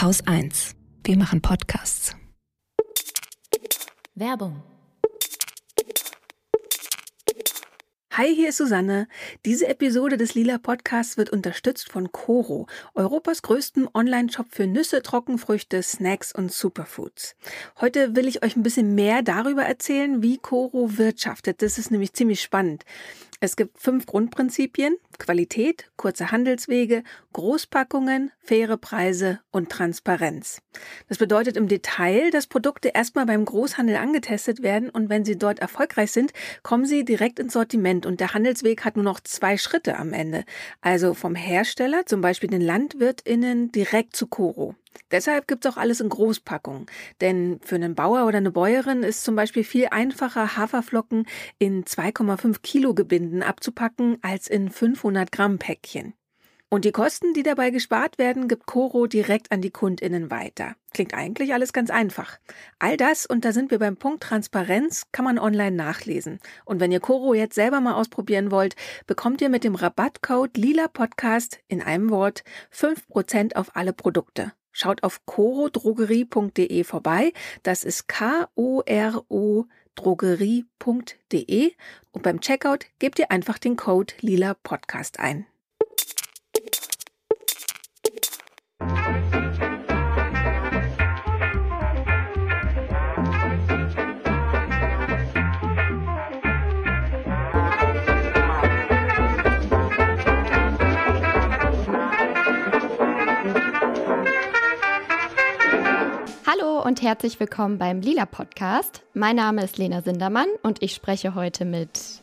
[0.00, 0.74] Haus 1.
[1.04, 2.16] Wir machen Podcasts.
[4.16, 4.62] Werbung.
[8.10, 9.08] Hi, hier ist Susanne.
[9.44, 15.82] Diese Episode des Lila Podcasts wird unterstützt von Coro, Europas größtem Online-Shop für Nüsse, Trockenfrüchte,
[15.82, 17.34] Snacks und Superfoods.
[17.80, 21.62] Heute will ich euch ein bisschen mehr darüber erzählen, wie Coro wirtschaftet.
[21.62, 22.84] Das ist nämlich ziemlich spannend.
[23.44, 24.96] Es gibt fünf Grundprinzipien.
[25.18, 27.02] Qualität, kurze Handelswege,
[27.34, 30.62] Großpackungen, faire Preise und Transparenz.
[31.10, 35.58] Das bedeutet im Detail, dass Produkte erstmal beim Großhandel angetestet werden und wenn sie dort
[35.58, 39.98] erfolgreich sind, kommen sie direkt ins Sortiment und der Handelsweg hat nur noch zwei Schritte
[39.98, 40.44] am Ende.
[40.80, 44.74] Also vom Hersteller, zum Beispiel den LandwirtInnen, direkt zu Koro.
[45.10, 46.86] Deshalb gibt's auch alles in Großpackungen.
[47.20, 51.26] Denn für einen Bauer oder eine Bäuerin ist zum Beispiel viel einfacher, Haferflocken
[51.58, 56.14] in 2,5 Kilo Gebinden abzupacken als in 500 Gramm Päckchen.
[56.74, 60.74] Und die Kosten, die dabei gespart werden, gibt Coro direkt an die KundInnen weiter.
[60.92, 62.38] Klingt eigentlich alles ganz einfach.
[62.80, 66.40] All das, und da sind wir beim Punkt Transparenz, kann man online nachlesen.
[66.64, 68.74] Und wenn ihr Coro jetzt selber mal ausprobieren wollt,
[69.06, 74.52] bekommt ihr mit dem Rabattcode Lila Podcast in einem Wort 5% auf alle Produkte.
[74.74, 77.32] Schaut auf corodrogerie.de vorbei.
[77.62, 81.72] Das ist K-O-R-O drogerie.de
[82.10, 85.46] und beim Checkout gebt ihr einfach den Code Lila Podcast ein.
[106.84, 109.02] Und herzlich willkommen beim Lila Podcast.
[109.14, 112.20] Mein Name ist Lena Sindermann und ich spreche heute mit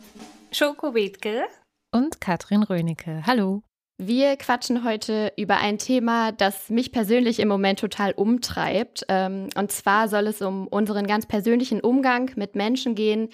[0.52, 1.46] Schoko Bethke
[1.92, 3.24] und Katrin Rönecke.
[3.26, 3.64] Hallo.
[3.98, 9.04] Wir quatschen heute über ein Thema, das mich persönlich im Moment total umtreibt.
[9.10, 13.30] Ähm, und zwar soll es um unseren ganz persönlichen Umgang mit Menschen gehen,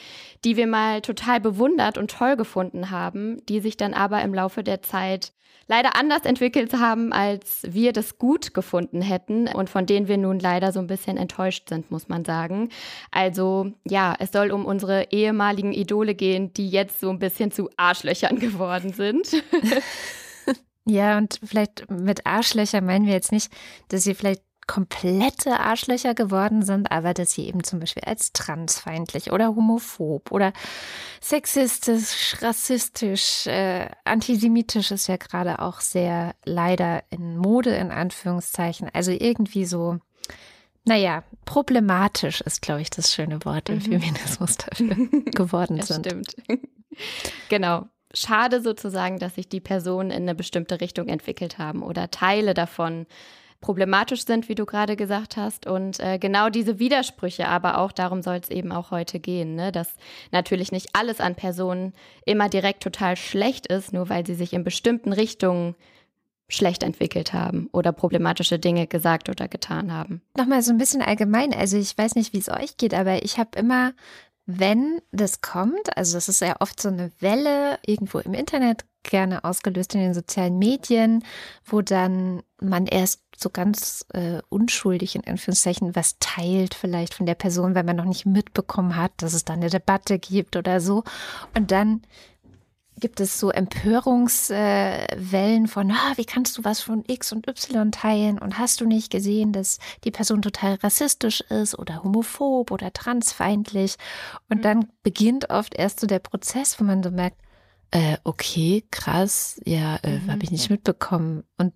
[0.46, 4.64] die wir mal total bewundert und toll gefunden haben, die sich dann aber im Laufe
[4.64, 5.34] der Zeit
[5.68, 10.40] leider anders entwickelt haben, als wir das gut gefunden hätten und von denen wir nun
[10.40, 12.70] leider so ein bisschen enttäuscht sind, muss man sagen.
[13.12, 17.70] Also ja, es soll um unsere ehemaligen Idole gehen, die jetzt so ein bisschen zu
[17.78, 19.28] Arschlöchern geworden sind.
[20.90, 23.52] Ja, und vielleicht mit Arschlöcher meinen wir jetzt nicht,
[23.90, 29.32] dass sie vielleicht komplette Arschlöcher geworden sind, aber dass sie eben zum Beispiel als transfeindlich
[29.32, 30.54] oder homophob oder
[31.22, 38.90] sexistisch, rassistisch, äh, antisemitisch ist ja gerade auch sehr leider in Mode in Anführungszeichen.
[38.94, 40.00] Also irgendwie so,
[40.84, 43.82] naja, problematisch ist, glaube ich, das schöne Wort im mhm.
[43.82, 44.96] Feminismus dafür
[45.34, 46.06] geworden das sind.
[46.06, 46.36] Stimmt.
[47.50, 52.54] genau schade sozusagen, dass sich die Personen in eine bestimmte Richtung entwickelt haben oder Teile
[52.54, 53.06] davon
[53.62, 55.68] problematisch sind, wie du gerade gesagt hast.
[55.68, 59.72] Und äh, genau diese Widersprüche, aber auch darum soll es eben auch heute gehen, ne?
[59.72, 59.96] dass
[60.32, 61.94] natürlich nicht alles an Personen
[62.26, 65.76] immer direkt total schlecht ist, nur weil sie sich in bestimmten Richtungen
[66.50, 70.22] schlecht entwickelt haben oder problematische Dinge gesagt oder getan haben.
[70.38, 71.54] Nochmal so ein bisschen allgemein.
[71.54, 73.92] Also ich weiß nicht, wie es euch geht, aber ich habe immer
[74.48, 79.44] wenn das kommt, also das ist ja oft so eine Welle irgendwo im Internet, gerne
[79.44, 81.24] ausgelöst in den sozialen Medien,
[81.66, 87.36] wo dann man erst so ganz äh, unschuldig in Anführungszeichen was teilt, vielleicht von der
[87.36, 91.04] Person, weil man noch nicht mitbekommen hat, dass es da eine Debatte gibt oder so.
[91.54, 92.02] Und dann
[93.00, 97.92] gibt es so Empörungswellen äh, von, ah, wie kannst du was von X und Y
[97.92, 102.92] teilen und hast du nicht gesehen, dass die Person total rassistisch ist oder homophob oder
[102.92, 103.96] transfeindlich?
[104.50, 107.40] Und dann beginnt oft erst so der Prozess, wo man so merkt,
[107.92, 110.32] äh, okay, krass, ja, äh, mhm.
[110.32, 111.44] habe ich nicht mitbekommen.
[111.58, 111.74] Und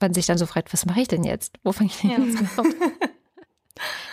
[0.00, 1.56] man sich dann so fragt, was mache ich denn jetzt?
[1.62, 2.74] Wo fange ich denn jetzt an?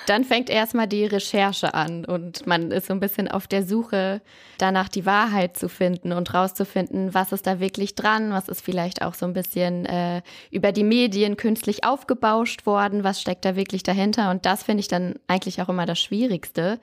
[0.06, 4.22] Dann fängt erstmal die Recherche an und man ist so ein bisschen auf der Suche
[4.58, 9.02] danach, die Wahrheit zu finden und rauszufinden, was ist da wirklich dran, was ist vielleicht
[9.02, 13.84] auch so ein bisschen äh, über die Medien künstlich aufgebauscht worden, was steckt da wirklich
[13.84, 14.32] dahinter.
[14.32, 16.80] Und das finde ich dann eigentlich auch immer das Schwierigste,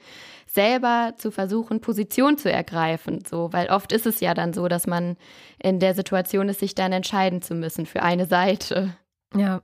[0.46, 3.24] selber zu versuchen, Position zu ergreifen.
[3.28, 5.16] So, weil oft ist es ja dann so, dass man
[5.58, 8.94] in der Situation ist, sich dann entscheiden zu müssen für eine Seite.
[9.36, 9.62] Ja,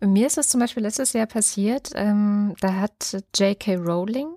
[0.00, 1.90] mir ist das zum Beispiel letztes Jahr passiert.
[1.94, 3.76] Ähm, da hat J.K.
[3.76, 4.28] Rowling,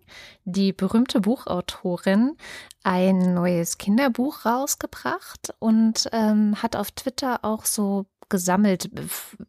[0.45, 2.35] die berühmte Buchautorin,
[2.83, 8.89] ein neues Kinderbuch rausgebracht und ähm, hat auf Twitter auch so gesammelt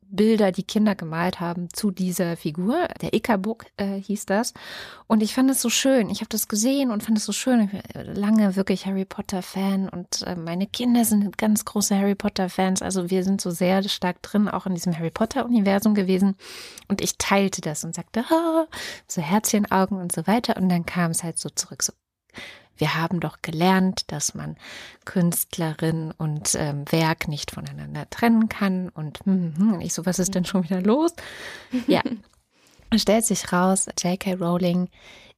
[0.03, 2.89] Bilder, die Kinder gemalt haben zu dieser Figur.
[3.01, 4.53] Der Ickerbook äh, hieß das.
[5.07, 6.11] Und ich fand es so schön.
[6.11, 7.61] Ich habe das gesehen und fand es so schön.
[7.63, 12.83] Ich bin lange wirklich Harry Potter-Fan und äh, meine Kinder sind ganz große Harry Potter-Fans.
[12.83, 16.37] Also wir sind so sehr stark drin, auch in diesem Harry Potter-Universum gewesen.
[16.89, 18.67] Und ich teilte das und sagte, oh,
[19.09, 20.59] so Herzchenaugen und so weiter.
[20.59, 21.95] Und dann kam es halt so zurück, so
[22.77, 24.57] wir haben doch gelernt, dass man
[25.05, 28.89] Künstlerin und ähm, Werk nicht voneinander trennen kann.
[28.89, 31.13] Und, hm, hm, und ich so, was ist denn schon wieder los?
[31.87, 32.03] Ja,
[32.97, 34.35] stellt sich raus, J.K.
[34.35, 34.89] Rowling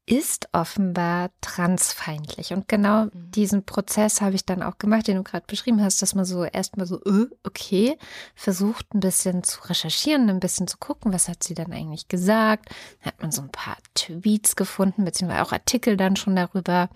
[0.06, 2.52] ist offenbar transfeindlich.
[2.52, 3.10] Und genau mhm.
[3.30, 6.44] diesen Prozess habe ich dann auch gemacht, den du gerade beschrieben hast, dass man so
[6.44, 7.96] erstmal so, äh, okay,
[8.34, 12.68] versucht ein bisschen zu recherchieren, ein bisschen zu gucken, was hat sie dann eigentlich gesagt.
[13.00, 16.90] Dann hat man so ein paar Tweets gefunden, beziehungsweise auch Artikel dann schon darüber.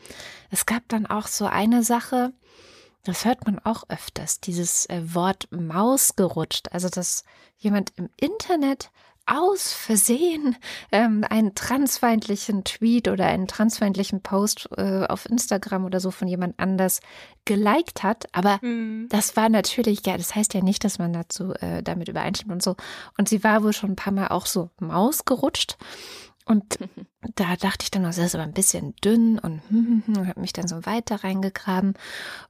[0.50, 2.32] Es gab dann auch so eine Sache,
[3.04, 6.72] das hört man auch öfters, dieses äh, Wort Maus gerutscht.
[6.72, 7.24] Also, dass
[7.56, 8.90] jemand im Internet
[9.28, 10.56] aus Versehen
[10.90, 16.58] ähm, einen transfeindlichen Tweet oder einen transfeindlichen Post äh, auf Instagram oder so von jemand
[16.58, 17.00] anders
[17.44, 18.26] geliked hat.
[18.32, 19.06] Aber mhm.
[19.10, 22.62] das war natürlich, ja, das heißt ja nicht, dass man dazu äh, damit übereinstimmt und
[22.62, 22.76] so.
[23.18, 25.76] Und sie war wohl schon ein paar Mal auch so Maus gerutscht.
[26.48, 26.78] Und
[27.36, 30.40] da dachte ich dann, das ist aber ein bisschen dünn und, hm, hm, hm, habe
[30.40, 31.94] mich dann so weiter reingegraben.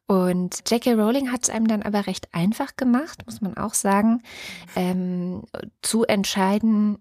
[0.06, 0.94] Und J.K.
[0.94, 4.22] Rowling hat es einem dann aber recht einfach gemacht, muss man auch sagen,
[4.76, 5.42] ähm,
[5.82, 6.98] zu entscheiden,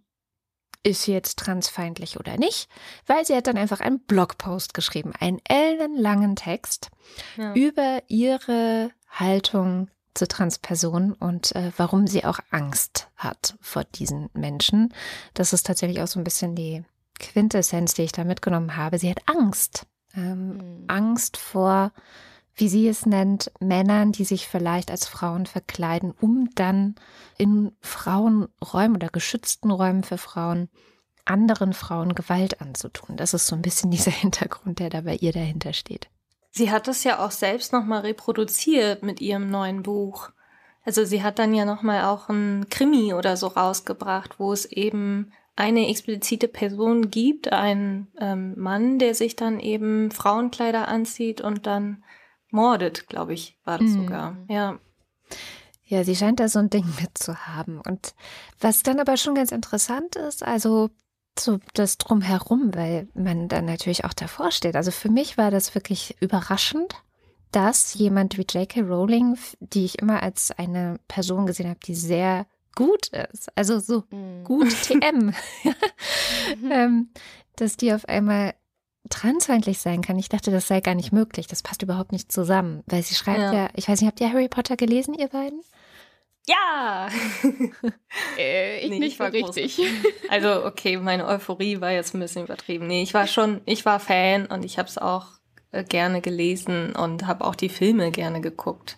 [0.84, 2.70] ist sie jetzt transfeindlich oder nicht,
[3.06, 6.90] weil sie hat dann einfach einen Blogpost geschrieben, einen ellenlangen Text
[7.36, 7.54] ja.
[7.54, 14.94] über ihre Haltung zu Transpersonen und äh, warum sie auch Angst hat vor diesen Menschen.
[15.34, 16.84] Das ist tatsächlich auch so ein bisschen die
[17.20, 19.00] Quintessenz, die ich da mitgenommen habe.
[19.00, 19.86] Sie hat Angst.
[20.16, 20.84] Ähm, mhm.
[20.88, 21.92] Angst vor,
[22.56, 26.96] wie sie es nennt, Männern, die sich vielleicht als Frauen verkleiden, um dann
[27.38, 30.70] in Frauenräumen oder geschützten Räumen für Frauen
[31.26, 33.18] anderen Frauen Gewalt anzutun.
[33.18, 36.10] Das ist so ein bisschen dieser Hintergrund, der da bei ihr dahinter steht.
[36.52, 40.30] Sie hat das ja auch selbst nochmal reproduziert mit ihrem neuen Buch.
[40.84, 45.34] Also sie hat dann ja nochmal auch ein Krimi oder so rausgebracht, wo es eben
[45.58, 52.04] eine explizite Person gibt, einen ähm, Mann, der sich dann eben Frauenkleider anzieht und dann
[52.52, 54.02] mordet, glaube ich, war das mhm.
[54.04, 54.38] sogar.
[54.48, 54.80] Ja.
[55.84, 57.82] Ja, sie scheint da so ein Ding mitzuhaben.
[57.82, 58.14] Und
[58.60, 60.90] was dann aber schon ganz interessant ist, also
[61.40, 64.76] so das drumherum, weil man dann natürlich auch davor steht.
[64.76, 66.96] Also für mich war das wirklich überraschend,
[67.52, 68.82] dass jemand wie J.K.
[68.82, 72.46] Rowling, die ich immer als eine Person gesehen habe, die sehr
[72.76, 74.44] gut ist, also so mhm.
[74.44, 75.34] gut TM,
[76.70, 77.10] ähm,
[77.56, 78.54] dass die auf einmal
[79.10, 80.20] transfeindlich sein kann.
[80.20, 81.48] Ich dachte, das sei gar nicht möglich.
[81.48, 84.32] Das passt überhaupt nicht zusammen, weil sie schreibt ja, ja ich weiß nicht, habt ihr
[84.32, 85.62] Harry Potter gelesen, ihr beiden?
[86.48, 87.10] Ja!
[88.38, 89.82] äh, ich nee, nicht ich war richtig.
[90.30, 92.88] Also, okay, meine Euphorie war jetzt ein bisschen übertrieben.
[92.88, 95.26] Nee, ich war schon, ich war Fan und ich habe es auch
[95.72, 98.98] äh, gerne gelesen und habe auch die Filme gerne geguckt.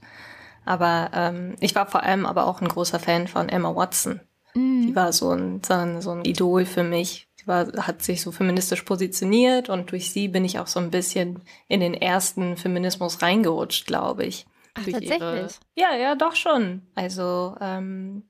[0.66, 4.22] Aber ähm, ich war vor allem aber auch ein großer Fan von Emma Watson.
[4.54, 4.88] Mhm.
[4.88, 7.28] Die war so ein, so ein, so ein Idol für mich.
[7.36, 10.92] Sie war, hat sich so feministisch positioniert und durch sie bin ich auch so ein
[10.92, 14.46] bisschen in den ersten Feminismus reingerutscht, glaube ich.
[14.80, 15.20] Ach, tatsächlich?
[15.20, 16.82] Ihre, ja, ja, doch schon.
[16.96, 18.24] Also ähm,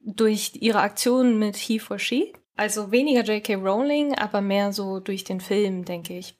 [0.00, 2.32] durch ihre Aktion mit He for She.
[2.56, 3.54] Also weniger J.K.
[3.54, 6.36] Rowling, aber mehr so durch den Film, denke ich.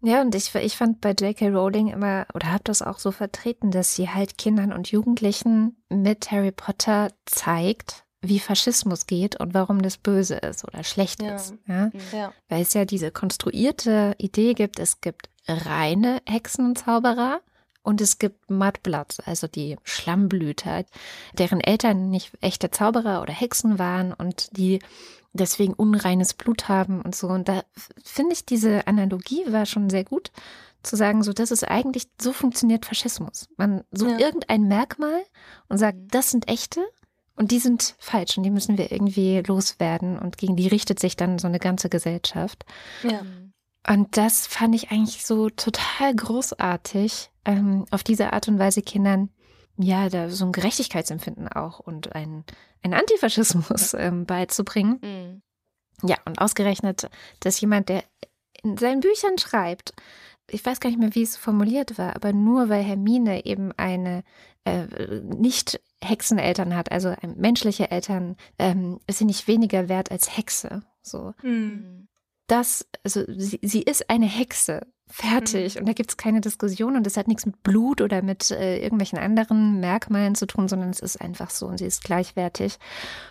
[0.00, 1.48] Ja, und ich, ich fand bei J.K.
[1.48, 6.30] Rowling immer, oder habe das auch so vertreten, dass sie halt Kindern und Jugendlichen mit
[6.30, 11.34] Harry Potter zeigt, wie Faschismus geht und warum das böse ist oder schlecht ja.
[11.34, 11.54] ist.
[11.66, 11.90] Ja?
[12.12, 12.32] ja?
[12.48, 17.40] Weil es ja diese konstruierte Idee gibt, es gibt reine Hexen und Zauberer
[17.82, 20.84] und es gibt Mudbloods, also die Schlammblüter,
[21.38, 24.80] deren Eltern nicht echte Zauberer oder Hexen waren und die
[25.32, 27.28] deswegen unreines Blut haben und so.
[27.28, 27.62] Und da
[28.02, 30.30] finde ich diese Analogie war schon sehr gut,
[30.82, 33.48] zu sagen, so, das ist eigentlich, so funktioniert Faschismus.
[33.56, 34.26] Man sucht ja.
[34.26, 35.22] irgendein Merkmal
[35.68, 36.08] und sagt, mhm.
[36.08, 36.80] das sind echte
[37.36, 41.16] und die sind falsch und die müssen wir irgendwie loswerden und gegen die richtet sich
[41.16, 42.64] dann so eine ganze Gesellschaft.
[43.02, 43.22] Ja.
[43.88, 49.30] Und das fand ich eigentlich so total großartig, ähm, auf diese Art und Weise Kindern
[49.76, 52.44] ja da so ein Gerechtigkeitsempfinden auch und ein,
[52.82, 55.00] ein Antifaschismus ähm, beizubringen.
[55.02, 55.42] Mhm.
[56.08, 58.04] Ja, und ausgerechnet, dass jemand, der
[58.62, 59.92] in seinen Büchern schreibt,
[60.48, 64.24] ich weiß gar nicht mehr, wie es formuliert war, aber nur weil Hermine eben eine
[64.64, 64.86] äh,
[65.22, 70.82] nicht Hexeneltern hat, also menschliche Eltern, ähm, ist sie nicht weniger wert als Hexe.
[71.02, 71.34] So.
[71.42, 72.08] Mhm
[72.50, 74.86] das, also sie, sie ist eine Hexe.
[75.12, 75.74] Fertig.
[75.74, 75.80] Mhm.
[75.80, 78.78] Und da gibt es keine Diskussion und das hat nichts mit Blut oder mit äh,
[78.78, 82.78] irgendwelchen anderen Merkmalen zu tun, sondern es ist einfach so und sie ist gleichwertig.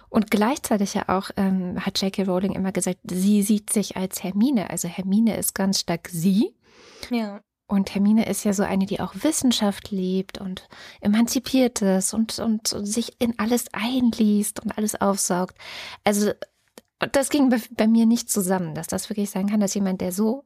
[0.09, 2.23] Und gleichzeitig ja auch ähm, hat J.K.
[2.23, 4.69] Rowling immer gesagt, sie sieht sich als Hermine.
[4.69, 6.53] Also Hermine ist ganz stark sie.
[7.11, 7.39] Ja.
[7.67, 10.67] Und Hermine ist ja so eine, die auch Wissenschaft liebt und
[10.99, 15.55] emanzipiert ist und, und sich in alles einliest und alles aufsaugt.
[16.03, 16.31] Also
[16.99, 20.11] das ging bei, bei mir nicht zusammen, dass das wirklich sein kann, dass jemand, der
[20.11, 20.45] so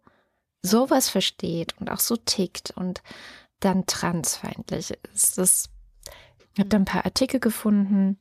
[0.62, 3.01] sowas versteht und auch so tickt und
[3.60, 5.38] dann transfeindlich ist.
[5.38, 5.69] Das,
[6.53, 8.17] ich habe da ein paar Artikel gefunden,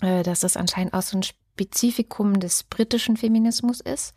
[0.00, 4.14] äh, dass das anscheinend auch so ein Spezifikum des britischen Feminismus ist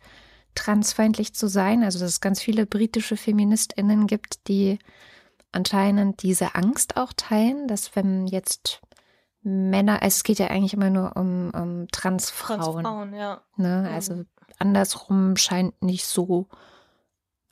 [0.54, 1.82] transfeindlich zu sein.
[1.82, 4.78] Also dass es ganz viele britische Feministinnen gibt, die
[5.50, 8.80] anscheinend diese Angst auch teilen, dass wenn jetzt
[9.42, 12.60] Männer, also es geht ja eigentlich immer nur um, um Transfrauen.
[12.60, 13.42] Transfrauen, ja.
[13.56, 13.90] Ne?
[13.92, 14.24] Also
[14.58, 16.48] andersrum scheint nicht so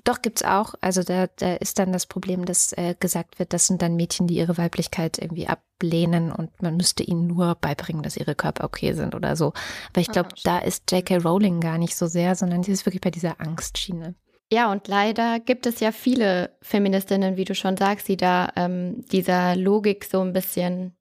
[0.04, 0.74] doch, gibt es auch.
[0.80, 4.26] Also da, da ist dann das Problem, dass äh, gesagt wird, das sind dann Mädchen,
[4.26, 8.92] die ihre Weiblichkeit irgendwie ablehnen und man müsste ihnen nur beibringen, dass ihre Körper okay
[8.92, 9.52] sind oder so.
[9.90, 11.18] Aber ich glaube, ah, da ist J.K.
[11.18, 14.14] Rowling gar nicht so sehr, sondern sie ist wirklich bei dieser Angstschiene.
[14.52, 19.04] Ja, und leider gibt es ja viele Feministinnen, wie du schon sagst, die da ähm,
[19.12, 20.96] dieser Logik so ein bisschen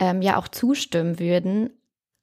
[0.00, 1.70] ähm, ja auch zustimmen würden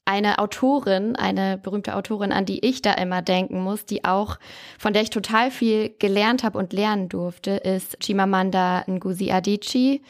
[0.05, 4.37] eine Autorin, eine berühmte Autorin, an die ich da immer denken muss, die auch,
[4.77, 10.03] von der ich total viel gelernt habe und lernen durfte, ist Chimamanda Ngozi Adichie.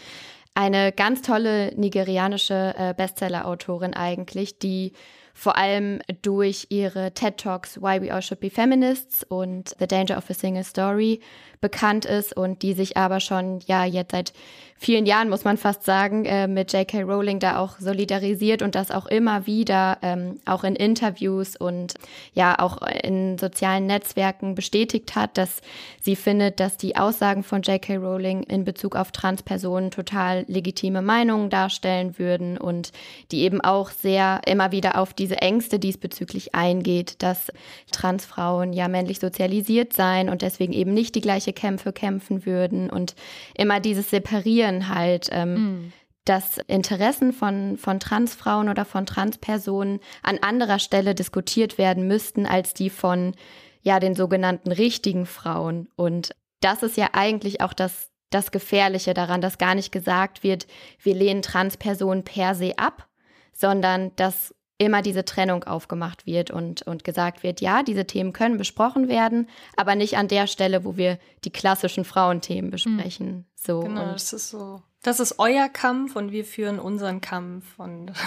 [0.53, 4.93] Eine ganz tolle nigerianische äh, Bestseller-Autorin eigentlich, die
[5.33, 10.17] vor allem durch ihre TED Talks Why We All Should Be Feminists und The Danger
[10.17, 11.19] of a Single Story
[11.65, 14.33] bekannt ist und die sich aber schon ja jetzt seit
[14.77, 17.03] vielen Jahren, muss man fast sagen, äh, mit J.K.
[17.03, 21.93] Rowling da auch solidarisiert und das auch immer wieder ähm, auch in Interviews und
[22.33, 25.61] ja auch in sozialen Netzwerken bestätigt hat, dass
[26.01, 27.95] sie findet, dass die Aussagen von J.K.
[27.95, 32.91] Rowling in Bezug auf Transpersonen total legitime Meinungen darstellen würden und
[33.31, 37.51] die eben auch sehr immer wieder auf diese Ängste diesbezüglich eingeht, dass
[37.91, 43.15] Transfrauen ja männlich sozialisiert seien und deswegen eben nicht die gleiche Kämpfe kämpfen würden und
[43.55, 45.29] immer dieses Separieren halt.
[45.31, 45.93] Ähm, mhm
[46.25, 52.73] dass Interessen von, von Transfrauen oder von Transpersonen an anderer Stelle diskutiert werden müssten als
[52.73, 53.35] die von
[53.83, 55.87] ja den sogenannten richtigen Frauen.
[55.95, 60.65] Und das ist ja eigentlich auch das, das Gefährliche daran, dass gar nicht gesagt wird,
[61.01, 63.07] wir lehnen Transpersonen per se ab,
[63.53, 68.57] sondern dass immer diese Trennung aufgemacht wird und, und gesagt wird, ja, diese Themen können
[68.57, 73.27] besprochen werden, aber nicht an der Stelle, wo wir die klassischen Frauenthemen besprechen.
[73.27, 73.45] Mhm.
[73.55, 74.81] So, genau, das ist so.
[75.01, 78.11] Das ist euer Kampf und wir führen unseren Kampf und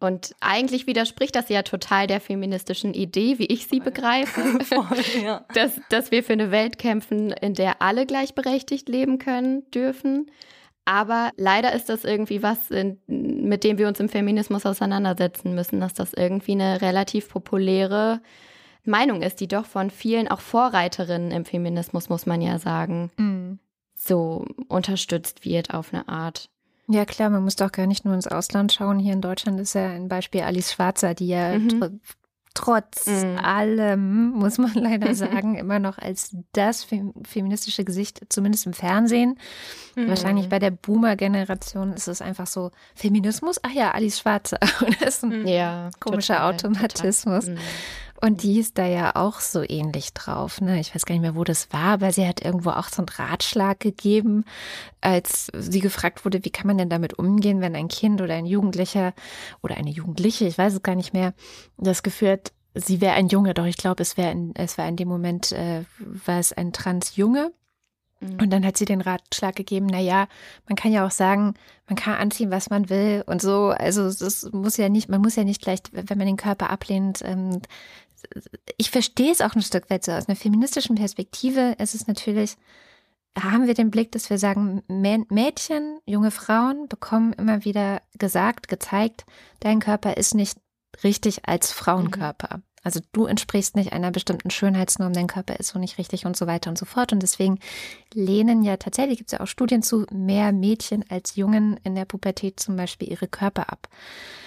[0.00, 5.44] Und eigentlich widerspricht das ja total der feministischen Idee, wie ich sie begreife, Voll, ja.
[5.54, 10.30] dass, dass wir für eine Welt kämpfen, in der alle gleichberechtigt leben können, dürfen.
[10.88, 12.70] Aber leider ist das irgendwie was,
[13.06, 18.22] mit dem wir uns im Feminismus auseinandersetzen müssen, dass das irgendwie eine relativ populäre
[18.84, 23.58] Meinung ist, die doch von vielen auch Vorreiterinnen im Feminismus, muss man ja sagen, mhm.
[23.94, 26.48] so unterstützt wird auf eine Art.
[26.86, 28.98] Ja, klar, man muss doch gar nicht nur ins Ausland schauen.
[28.98, 32.00] Hier in Deutschland ist ja ein Beispiel Alice Schwarzer, die ja mhm
[32.58, 33.38] trotz mhm.
[33.38, 39.38] allem, muss man leider sagen, immer noch als das feministische Gesicht, zumindest im Fernsehen.
[39.94, 40.08] Mhm.
[40.08, 44.58] Wahrscheinlich bei der Boomer-Generation ist es einfach so, Feminismus, ach ja, Alice Schwarzer.
[45.00, 47.44] das ist ein ja, komischer total, Automatismus.
[47.46, 47.62] Total.
[48.20, 50.60] Und die ist da ja auch so ähnlich drauf.
[50.60, 50.80] Ne?
[50.80, 53.08] Ich weiß gar nicht mehr, wo das war, aber sie hat irgendwo auch so einen
[53.08, 54.44] Ratschlag gegeben,
[55.00, 58.46] als sie gefragt wurde, wie kann man denn damit umgehen, wenn ein Kind oder ein
[58.46, 59.14] Jugendlicher
[59.62, 61.32] oder eine Jugendliche, ich weiß es gar nicht mehr,
[61.76, 65.08] das Gefühl hat, sie wäre ein Junge, doch ich glaube, es es war in dem
[65.08, 67.52] Moment, äh, war es ein Transjunge.
[68.20, 68.40] Mhm.
[68.40, 70.26] Und dann hat sie den Ratschlag gegeben, na ja,
[70.68, 71.54] man kann ja auch sagen,
[71.86, 73.68] man kann anziehen, was man will und so.
[73.68, 77.20] Also das muss ja nicht, man muss ja nicht gleich, wenn man den Körper ablehnt,
[77.24, 77.60] ähm,
[78.76, 80.12] ich verstehe es auch ein Stück weit so.
[80.12, 82.56] Aus einer feministischen Perspektive ist es natürlich,
[83.38, 89.24] haben wir den Blick, dass wir sagen, Mädchen, junge Frauen bekommen immer wieder gesagt, gezeigt,
[89.60, 90.58] dein Körper ist nicht
[91.02, 92.58] richtig als Frauenkörper.
[92.58, 92.62] Mhm.
[92.82, 96.46] Also du entsprichst nicht einer bestimmten Schönheitsnorm, dein Körper ist so nicht richtig und so
[96.46, 97.12] weiter und so fort.
[97.12, 97.58] Und deswegen
[98.14, 102.04] lehnen ja tatsächlich, gibt es ja auch Studien zu, mehr Mädchen als Jungen in der
[102.04, 103.88] Pubertät zum Beispiel ihre Körper ab.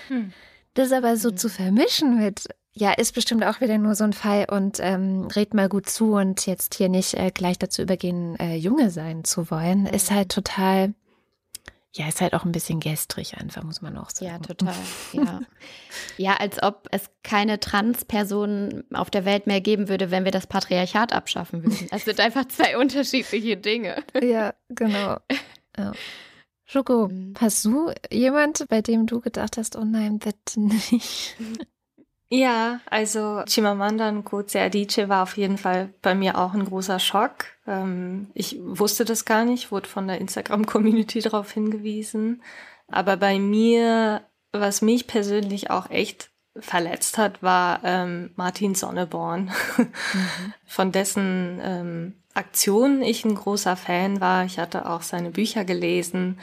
[0.08, 0.34] Hm.
[0.74, 1.38] Das aber so hm.
[1.38, 5.54] zu vermischen mit ja, ist bestimmt auch wieder nur so ein Fall und ähm, red
[5.54, 9.52] mal gut zu und jetzt hier nicht äh, gleich dazu übergehen, äh, Junge sein zu
[9.52, 10.94] wollen, ist halt total,
[11.92, 14.32] ja, ist halt auch ein bisschen gestrig einfach, muss man auch sagen.
[14.32, 14.76] Ja, total.
[15.12, 15.42] ja.
[16.16, 20.48] Ja, als ob es keine Transpersonen auf der Welt mehr geben würde, wenn wir das
[20.48, 21.90] Patriarchat abschaffen würden.
[21.92, 24.04] Es sind einfach zwei unterschiedliche Dinge.
[24.22, 25.18] Ja, genau.
[25.78, 25.94] Ja.
[26.72, 27.34] Schoko, mhm.
[27.38, 31.36] hast du jemand, bei dem du gedacht hast, oh nein, bitte nicht?
[32.34, 37.44] Ja, also Chimamanda Ngozi Adichie war auf jeden Fall bei mir auch ein großer Schock.
[37.68, 42.42] Ähm, ich wusste das gar nicht, wurde von der Instagram-Community darauf hingewiesen.
[42.88, 44.22] Aber bei mir,
[44.54, 50.54] was mich persönlich auch echt verletzt hat, war ähm, Martin Sonneborn, mhm.
[50.66, 54.46] von dessen ähm, Aktionen ich ein großer Fan war.
[54.46, 56.40] Ich hatte auch seine Bücher gelesen.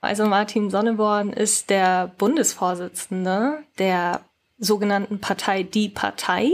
[0.00, 4.20] Also Martin Sonneborn ist der Bundesvorsitzende der
[4.58, 6.50] sogenannten Partei Die Partei.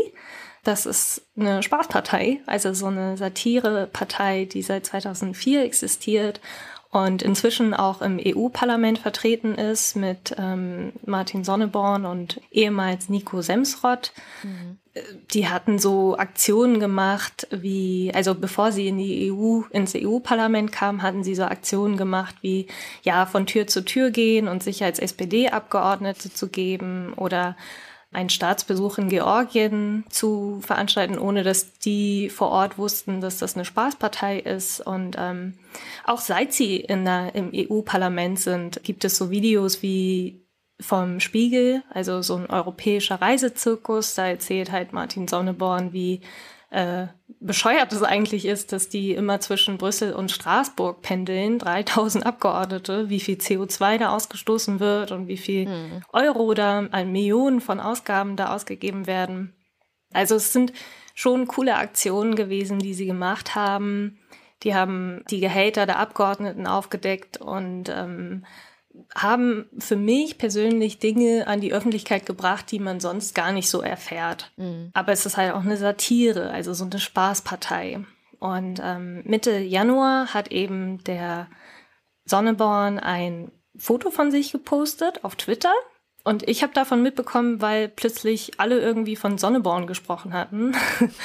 [0.65, 6.41] Das ist eine Spaßpartei, also so eine Satirepartei, die seit 2004 existiert
[6.93, 14.13] und inzwischen auch im EU-Parlament vertreten ist mit ähm, Martin Sonneborn und ehemals Nico Semsrott.
[14.43, 14.77] Mhm.
[15.33, 21.01] Die hatten so Aktionen gemacht, wie, also bevor sie in die EU, ins EU-Parlament kamen,
[21.01, 22.67] hatten sie so Aktionen gemacht wie,
[23.03, 27.57] ja, von Tür zu Tür gehen und sich als SPD-Abgeordnete zu geben oder
[28.13, 33.65] einen Staatsbesuch in Georgien zu veranstalten, ohne dass die vor Ort wussten, dass das eine
[33.65, 34.81] Spaßpartei ist.
[34.81, 35.55] Und ähm,
[36.05, 40.47] auch seit sie in der, im EU-Parlament sind, gibt es so Videos wie
[40.79, 44.15] vom Spiegel, also so ein europäischer Reisezirkus.
[44.15, 46.21] Da erzählt halt Martin Sonneborn, wie
[46.71, 47.07] äh,
[47.45, 53.21] bescheuert es eigentlich ist, dass die immer zwischen Brüssel und Straßburg pendeln, 3000 Abgeordnete, wie
[53.21, 56.03] viel CO2 da ausgestoßen wird und wie viel mhm.
[56.13, 59.55] Euro da, an Millionen von Ausgaben da ausgegeben werden.
[60.13, 60.73] Also es sind
[61.15, 64.19] schon coole Aktionen gewesen, die sie gemacht haben.
[64.63, 68.45] Die haben die Gehälter der Abgeordneten aufgedeckt und ähm,
[69.15, 73.81] haben für mich persönlich Dinge an die Öffentlichkeit gebracht, die man sonst gar nicht so
[73.81, 74.53] erfährt.
[74.57, 74.91] Mhm.
[74.95, 78.05] Aber es ist halt auch eine Satire, also so eine Spaßpartei.
[78.39, 81.49] Und ähm, Mitte Januar hat eben der
[82.25, 85.73] Sonneborn ein Foto von sich gepostet auf Twitter
[86.25, 90.73] und ich habe davon mitbekommen, weil plötzlich alle irgendwie von Sonneborn gesprochen hatten.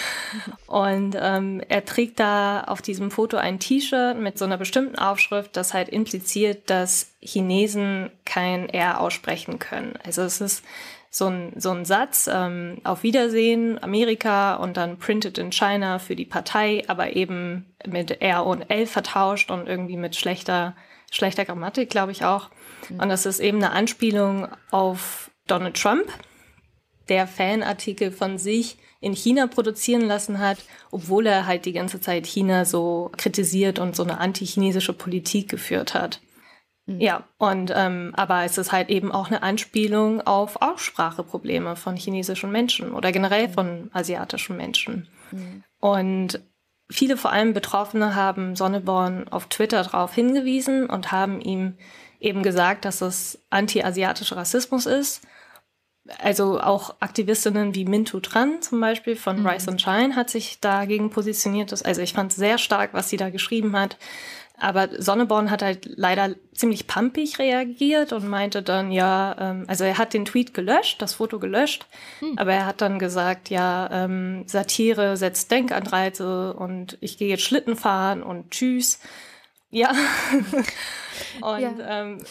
[0.66, 5.56] und ähm, er trägt da auf diesem Foto ein T-Shirt mit so einer bestimmten Aufschrift,
[5.56, 9.94] das halt impliziert, dass Chinesen kein R aussprechen können.
[10.04, 10.64] Also es ist
[11.10, 16.16] so ein, so ein Satz, ähm, auf Wiedersehen, Amerika und dann Printed in China für
[16.16, 20.76] die Partei, aber eben mit R und L vertauscht und irgendwie mit schlechter,
[21.12, 22.50] schlechter Grammatik, glaube ich auch.
[22.90, 23.00] Mhm.
[23.00, 26.08] Und das ist eben eine Anspielung auf Donald Trump,
[27.10, 30.58] der Fanartikel von sich in China produzieren lassen hat,
[30.92, 35.94] obwohl er halt die ganze Zeit China so kritisiert und so eine anti-chinesische Politik geführt
[35.94, 36.20] hat.
[36.88, 37.00] Mhm.
[37.00, 42.52] Ja, und ähm, aber es ist halt eben auch eine Anspielung auf Ausspracheprobleme von chinesischen
[42.52, 43.54] Menschen oder generell mhm.
[43.54, 45.08] von asiatischen Menschen.
[45.32, 45.64] Mhm.
[45.80, 46.42] Und
[46.90, 51.76] viele, vor allem Betroffene, haben Sonneborn auf Twitter darauf hingewiesen und haben ihm
[52.20, 55.22] eben gesagt, dass es anti-asiatischer Rassismus ist.
[56.20, 59.48] Also auch Aktivistinnen wie Mintu Tran zum Beispiel von mhm.
[59.48, 61.74] Rise and Shine hat sich dagegen positioniert.
[61.86, 63.98] Also ich fand sehr stark, was sie da geschrieben hat.
[64.60, 70.00] Aber Sonneborn hat halt leider ziemlich pumpig reagiert und meinte dann, ja, ähm, also er
[70.00, 71.86] hat den Tweet gelöscht, das Foto gelöscht,
[72.20, 72.40] hm.
[72.40, 77.76] aber er hat dann gesagt, ja, ähm, Satire setzt Denkanreize und ich gehe jetzt Schlitten
[77.76, 79.00] fahren und tschüss.
[79.70, 79.94] Ja.
[81.42, 81.74] Und ja.
[81.80, 82.24] Ähm,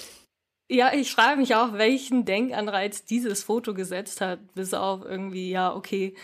[0.68, 5.74] ja, ich frage mich auch, welchen Denkanreiz dieses Foto gesetzt hat, bis auf irgendwie, ja,
[5.74, 6.16] okay,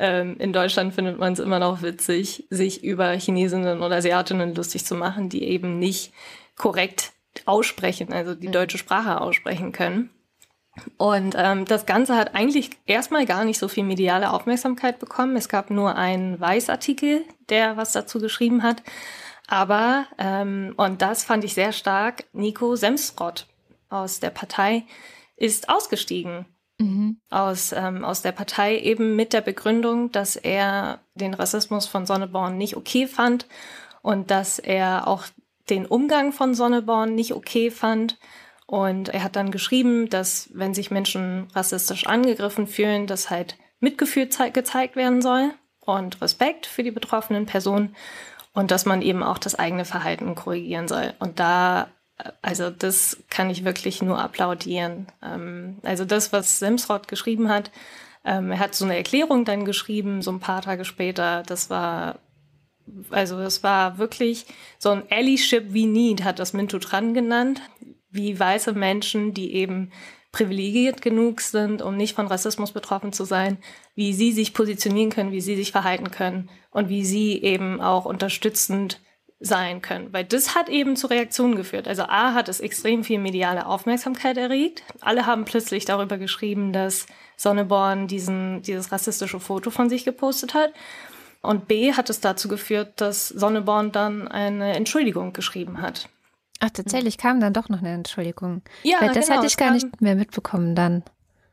[0.00, 4.84] ähm, in Deutschland findet man es immer noch witzig, sich über Chinesinnen oder Asiatinnen lustig
[4.84, 6.12] zu machen, die eben nicht
[6.56, 7.12] korrekt
[7.44, 8.52] aussprechen, also die mhm.
[8.52, 10.10] deutsche Sprache aussprechen können.
[10.96, 15.36] Und ähm, das Ganze hat eigentlich erstmal gar nicht so viel mediale Aufmerksamkeit bekommen.
[15.36, 18.82] Es gab nur einen Weißartikel, der was dazu geschrieben hat.
[19.46, 23.46] Aber, ähm, und das fand ich sehr stark, Nico Semsrott
[23.88, 24.84] aus der Partei
[25.36, 26.46] ist ausgestiegen.
[26.80, 27.20] Mhm.
[27.28, 32.56] Aus, ähm, aus der Partei eben mit der Begründung, dass er den Rassismus von Sonneborn
[32.56, 33.46] nicht okay fand
[34.02, 35.24] und dass er auch
[35.68, 38.18] den Umgang von Sonneborn nicht okay fand.
[38.66, 44.28] Und er hat dann geschrieben, dass wenn sich Menschen rassistisch angegriffen fühlen, dass halt Mitgefühl
[44.52, 47.94] gezeigt werden soll und Respekt für die betroffenen Personen
[48.54, 51.14] und dass man eben auch das eigene Verhalten korrigieren soll.
[51.18, 51.88] Und da,
[52.42, 55.06] also das kann ich wirklich nur applaudieren.
[55.22, 57.70] Ähm, also das, was Semsrott geschrieben hat,
[58.24, 61.42] ähm, er hat so eine Erklärung dann geschrieben, so ein paar Tage später.
[61.46, 62.18] Das war,
[63.10, 64.46] also das war wirklich
[64.78, 67.62] so ein Allyship we need, hat das Minto Tran genannt,
[68.10, 69.90] wie weiße Menschen, die eben
[70.32, 73.58] privilegiert genug sind, um nicht von Rassismus betroffen zu sein,
[73.94, 78.04] wie sie sich positionieren können, wie sie sich verhalten können und wie sie eben auch
[78.04, 79.00] unterstützend
[79.40, 80.12] sein können.
[80.12, 81.88] Weil das hat eben zu Reaktionen geführt.
[81.88, 84.82] Also A hat es extrem viel mediale Aufmerksamkeit erregt.
[85.00, 90.72] Alle haben plötzlich darüber geschrieben, dass Sonneborn diesen, dieses rassistische Foto von sich gepostet hat.
[91.42, 96.10] Und B hat es dazu geführt, dass Sonneborn dann eine Entschuldigung geschrieben hat.
[96.62, 98.60] Ach, tatsächlich kam dann doch noch eine Entschuldigung.
[98.82, 101.02] Ja, Weil das genau, hatte ich gar kam- nicht mehr mitbekommen dann.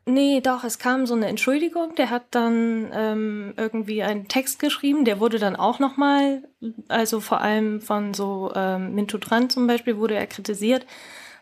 [0.08, 1.94] Nee, doch, es kam so eine Entschuldigung.
[1.96, 5.04] Der hat dann ähm, irgendwie einen Text geschrieben.
[5.04, 6.48] Der wurde dann auch nochmal,
[6.88, 10.86] also vor allem von so ähm, Mintu Tran zum Beispiel, wurde er kritisiert,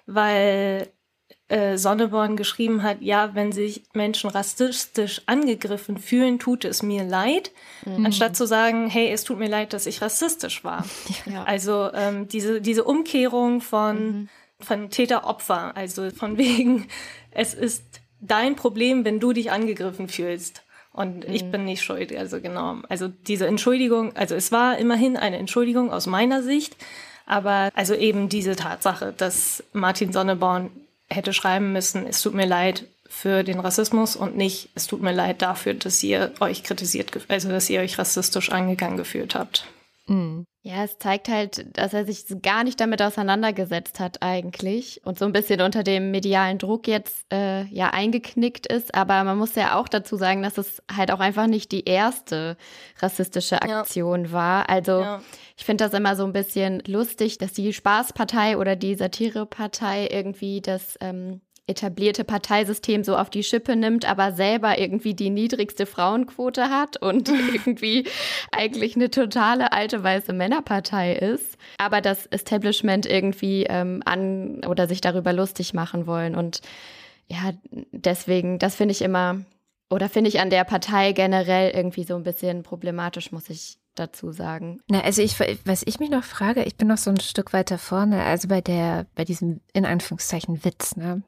[0.07, 0.89] weil
[1.47, 7.53] äh, Sonneborn geschrieben hat, ja, wenn sich Menschen rassistisch angegriffen fühlen, tut es mir leid,
[8.05, 10.85] anstatt zu sagen, hey, es tut mir leid, dass ich rassistisch war.
[11.27, 11.45] Ja.
[11.45, 14.29] Also ähm, diese, diese Umkehrung von,
[14.61, 16.89] von Täter-Opfer, also von wegen,
[17.31, 17.86] es ist
[18.21, 20.63] dein Problem, wenn du dich angegriffen fühlst.
[20.93, 22.79] Und ich bin nicht schuld, also genau.
[22.89, 26.75] Also diese Entschuldigung, also es war immerhin eine Entschuldigung aus meiner Sicht,
[27.27, 30.71] aber also eben diese Tatsache, dass Martin Sonneborn
[31.11, 35.13] hätte schreiben müssen, es tut mir leid für den Rassismus und nicht, es tut mir
[35.13, 39.67] leid dafür, dass ihr euch kritisiert, also dass ihr euch rassistisch angegangen gefühlt habt.
[40.07, 40.47] Mhm.
[40.67, 45.25] Ja, es zeigt halt, dass er sich gar nicht damit auseinandergesetzt hat eigentlich und so
[45.25, 48.93] ein bisschen unter dem medialen Druck jetzt äh, ja eingeknickt ist.
[48.93, 52.57] Aber man muss ja auch dazu sagen, dass es halt auch einfach nicht die erste
[52.99, 53.81] rassistische Ja.
[53.83, 54.69] Aktion war.
[54.69, 55.23] Also Ja.
[55.57, 60.61] ich finde das immer so ein bisschen lustig, dass die Spaßpartei oder die Satirepartei irgendwie
[60.63, 66.71] das ähm, etablierte Parteisystem so auf die Schippe nimmt, aber selber irgendwie die niedrigste Frauenquote
[66.71, 68.07] hat und irgendwie
[68.53, 75.01] eigentlich eine totale alte weiße Männerpartei ist, aber das Establishment irgendwie ähm, an oder sich
[75.01, 76.37] darüber lustig machen wollen.
[76.37, 76.61] Und
[77.29, 77.53] ja,
[77.91, 79.45] deswegen, das finde ich immer,
[79.91, 84.31] oder finde ich an der Partei generell irgendwie so ein bisschen problematisch, muss ich dazu
[84.31, 84.81] sagen.
[84.89, 87.79] Na, also ich, was ich mich noch frage, ich bin noch so ein Stück weiter
[87.79, 91.23] vorne, also bei der, bei diesem in Anführungszeichen Witz, ne?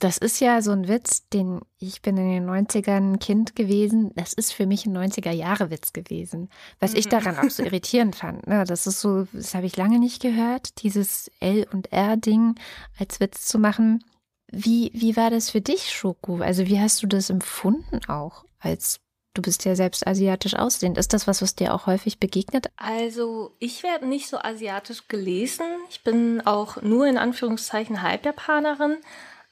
[0.00, 4.10] Das ist ja so ein Witz, den ich bin in den 90ern ein Kind gewesen.
[4.16, 6.48] Das ist für mich ein 90er-Jahre-Witz gewesen.
[6.80, 8.46] Was ich daran auch so irritierend fand.
[8.46, 8.64] Ne?
[8.64, 12.56] Das ist so, das habe ich lange nicht gehört, dieses L und R-Ding
[12.98, 14.04] als Witz zu machen.
[14.50, 16.38] Wie, wie war das für dich, Schoko?
[16.38, 19.00] Also wie hast du das empfunden auch als
[19.36, 20.96] Du bist ja selbst asiatisch aussehend.
[20.96, 22.68] Ist das was, was dir auch häufig begegnet?
[22.76, 25.66] Also, ich werde nicht so asiatisch gelesen.
[25.90, 28.96] Ich bin auch nur in Anführungszeichen Halbjapanerin.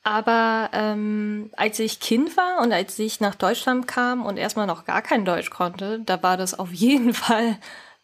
[0.05, 4.85] Aber ähm, als ich Kind war und als ich nach Deutschland kam und erstmal noch
[4.85, 7.59] gar kein Deutsch konnte, da war das auf jeden Fall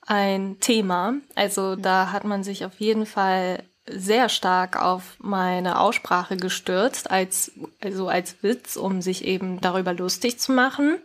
[0.06, 1.14] ein Thema.
[1.34, 7.52] Also da hat man sich auf jeden Fall sehr stark auf meine Aussprache gestürzt, als,
[7.82, 10.98] also als Witz, um sich eben darüber lustig zu machen.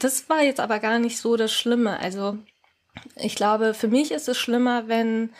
[0.00, 2.00] Das war jetzt aber gar nicht so das Schlimme.
[2.00, 2.38] Also
[3.16, 5.30] ich glaube, für mich ist es schlimmer, wenn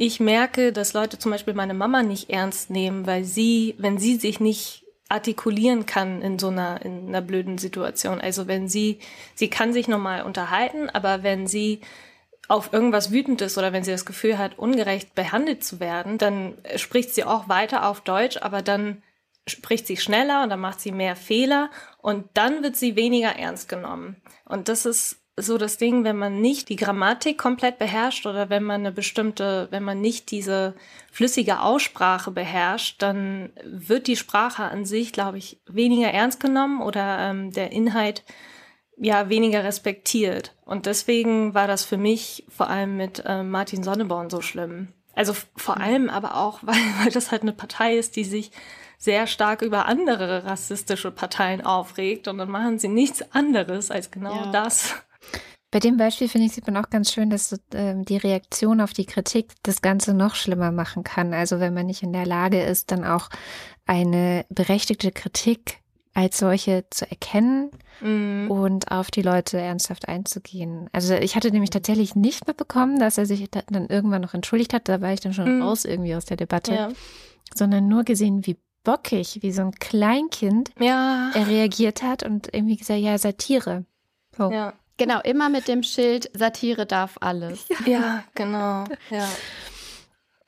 [0.00, 4.14] ich merke, dass Leute zum Beispiel meine Mama nicht ernst nehmen, weil sie, wenn sie
[4.14, 8.20] sich nicht artikulieren kann in so einer, in einer blöden Situation.
[8.20, 9.00] Also wenn sie,
[9.34, 11.80] sie kann sich normal unterhalten, aber wenn sie
[12.46, 16.54] auf irgendwas wütend ist oder wenn sie das Gefühl hat, ungerecht behandelt zu werden, dann
[16.76, 19.02] spricht sie auch weiter auf Deutsch, aber dann
[19.48, 23.68] spricht sie schneller und dann macht sie mehr Fehler und dann wird sie weniger ernst
[23.68, 24.22] genommen.
[24.44, 28.62] Und das ist so das Ding, wenn man nicht die Grammatik komplett beherrscht oder wenn
[28.62, 30.74] man eine bestimmte, wenn man nicht diese
[31.10, 37.18] flüssige Aussprache beherrscht, dann wird die Sprache an sich, glaube ich, weniger ernst genommen oder
[37.18, 38.24] ähm, der Inhalt
[38.96, 40.54] ja weniger respektiert.
[40.64, 44.88] Und deswegen war das für mich vor allem mit ähm, Martin Sonneborn so schlimm.
[45.14, 48.50] Also vor allem aber auch, weil, weil das halt eine Partei ist, die sich
[48.98, 54.34] sehr stark über andere rassistische Parteien aufregt und dann machen sie nichts anderes als genau
[54.34, 54.50] Ja.
[54.50, 54.94] das.
[55.70, 58.92] Bei dem Beispiel finde ich, sieht man auch ganz schön, dass ähm, die Reaktion auf
[58.94, 61.34] die Kritik das Ganze noch schlimmer machen kann.
[61.34, 63.28] Also wenn man nicht in der Lage ist, dann auch
[63.86, 65.80] eine berechtigte Kritik
[66.14, 68.48] als solche zu erkennen Mhm.
[68.50, 70.88] und auf die Leute ernsthaft einzugehen.
[70.92, 74.72] Also ich hatte nämlich tatsächlich nicht mitbekommen, dass er sich da- dann irgendwann noch entschuldigt
[74.72, 74.88] hat.
[74.88, 75.62] Da war ich dann schon Mhm.
[75.62, 76.88] raus irgendwie aus der Debatte, Ja.
[77.54, 81.30] sondern nur gesehen, wie bockig, wie so ein Kleinkind Ja.
[81.34, 83.84] er reagiert hat und irgendwie gesagt, ja, Satire.
[84.36, 84.50] So.
[84.50, 84.74] ja.
[84.98, 87.66] Genau, immer mit dem Schild, Satire darf alles.
[87.86, 88.84] Ja, genau.
[89.10, 89.28] Ja.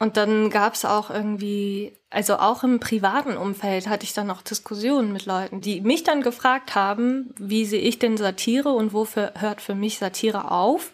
[0.01, 4.43] Und dann gab es auch irgendwie, also auch im privaten Umfeld hatte ich dann noch
[4.43, 9.35] Diskussionen mit Leuten, die mich dann gefragt haben, wie sehe ich denn Satire und wofür
[9.39, 10.93] hört für mich Satire auf?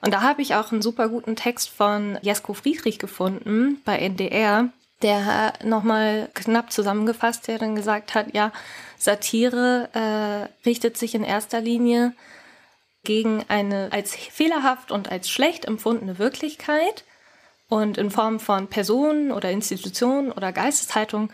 [0.00, 4.68] Und da habe ich auch einen super guten Text von Jesko Friedrich gefunden bei NDR.
[5.02, 8.50] der nochmal knapp zusammengefasst, der dann gesagt hat, ja,
[8.96, 12.12] Satire äh, richtet sich in erster Linie
[13.04, 17.04] gegen eine als fehlerhaft und als schlecht empfundene Wirklichkeit
[17.68, 21.30] und in Form von Personen oder Institutionen oder Geisteshaltung.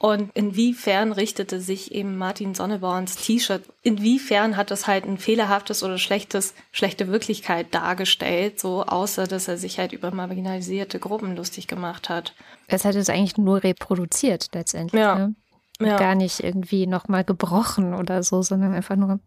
[0.00, 5.98] Und inwiefern richtete sich eben Martin Sonneborns T-Shirt, inwiefern hat das halt ein fehlerhaftes oder
[5.98, 12.08] schlechtes, schlechte Wirklichkeit dargestellt, so außer dass er sich halt über marginalisierte Gruppen lustig gemacht
[12.08, 12.32] hat.
[12.68, 15.00] Es hat es eigentlich nur reproduziert letztendlich.
[15.00, 15.16] Ja.
[15.16, 15.34] Ne?
[15.80, 15.96] Ja.
[15.96, 19.18] Gar nicht irgendwie nochmal gebrochen oder so, sondern einfach nur.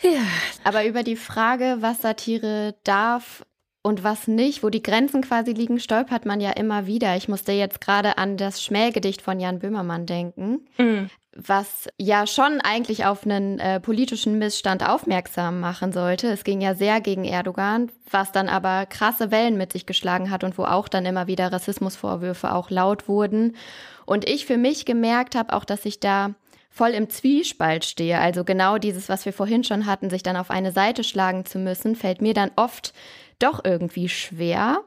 [0.00, 0.20] Ja.
[0.64, 3.44] Aber über die Frage, was Satire darf
[3.82, 7.16] und was nicht, wo die Grenzen quasi liegen, stolpert man ja immer wieder.
[7.16, 11.10] Ich musste jetzt gerade an das Schmähgedicht von Jan Böhmermann denken, Mhm.
[11.34, 16.28] was ja schon eigentlich auf einen äh, politischen Missstand aufmerksam machen sollte.
[16.28, 20.44] Es ging ja sehr gegen Erdogan, was dann aber krasse Wellen mit sich geschlagen hat
[20.44, 23.56] und wo auch dann immer wieder Rassismusvorwürfe auch laut wurden.
[24.04, 26.34] Und ich für mich gemerkt habe auch, dass ich da
[26.78, 28.20] voll im Zwiespalt stehe.
[28.20, 31.58] Also genau dieses, was wir vorhin schon hatten, sich dann auf eine Seite schlagen zu
[31.58, 32.94] müssen, fällt mir dann oft
[33.40, 34.84] doch irgendwie schwer,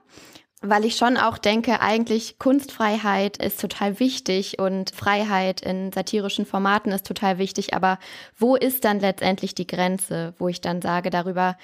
[0.62, 6.94] weil ich schon auch denke, eigentlich Kunstfreiheit ist total wichtig und Freiheit in satirischen Formaten
[6.94, 8.00] ist total wichtig, aber
[8.38, 11.58] wo ist dann letztendlich die Grenze, wo ich dann sage, darüber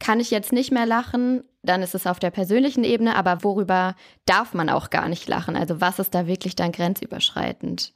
[0.00, 3.94] kann ich jetzt nicht mehr lachen, dann ist es auf der persönlichen Ebene, aber worüber
[4.24, 5.54] darf man auch gar nicht lachen?
[5.54, 7.92] Also was ist da wirklich dann grenzüberschreitend?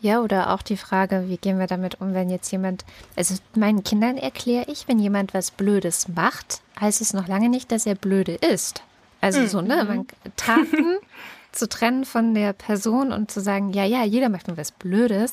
[0.00, 2.84] Ja, oder auch die Frage, wie gehen wir damit um, wenn jetzt jemand,
[3.16, 7.70] also meinen Kindern erkläre ich, wenn jemand was Blödes macht, heißt es noch lange nicht,
[7.70, 8.82] dass er blöde ist.
[9.20, 10.96] Also so, ne, man, Taten
[11.52, 15.32] zu trennen von der Person und zu sagen, ja, ja, jeder macht mal was Blödes,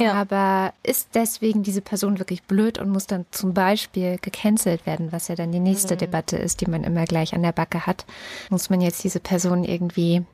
[0.00, 0.14] Ja.
[0.14, 5.28] aber ist deswegen diese Person wirklich blöd und muss dann zum Beispiel gecancelt werden, was
[5.28, 8.06] ja dann die nächste Debatte ist, die man immer gleich an der Backe hat,
[8.48, 10.24] muss man jetzt diese Person irgendwie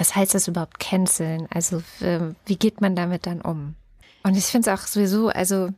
[0.00, 1.46] was heißt das überhaupt canceln?
[1.52, 3.74] Also ähm, wie geht man damit dann um?
[4.22, 5.68] Und ich finde es auch sowieso, also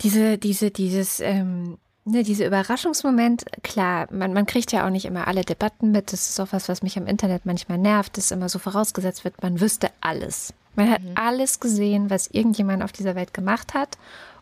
[0.00, 5.28] diese, diese, dieses, ähm, ne, dieser Überraschungsmoment, klar, man, man kriegt ja auch nicht immer
[5.28, 6.12] alle Debatten mit.
[6.12, 9.40] Das ist auch was, was mich am Internet manchmal nervt, dass immer so vorausgesetzt wird,
[9.40, 10.52] man wüsste alles.
[10.74, 13.98] Man hat alles gesehen, was irgendjemand auf dieser Welt gemacht hat.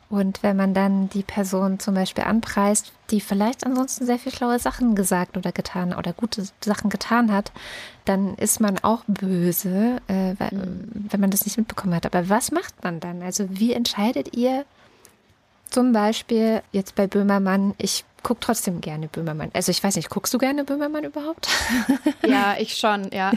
[0.09, 4.59] Und wenn man dann die Person zum Beispiel anpreist, die vielleicht ansonsten sehr viel schlaue
[4.61, 7.51] Sachen gesagt oder getan oder gute Sachen getan hat,
[8.05, 12.07] dann ist man auch böse, äh, weil, wenn man das nicht mitbekommen hat.
[12.07, 13.21] Aber was macht man dann?
[13.23, 14.64] Also wie entscheidet ihr
[15.71, 17.75] zum Beispiel jetzt bei Böhmermann?
[17.79, 19.51] Ich gucke trotzdem gerne Böhmermann.
[19.53, 21.49] Also ich weiß nicht, guckst du gerne Böhmermann überhaupt?
[22.27, 23.31] Ja, ich schon, ja.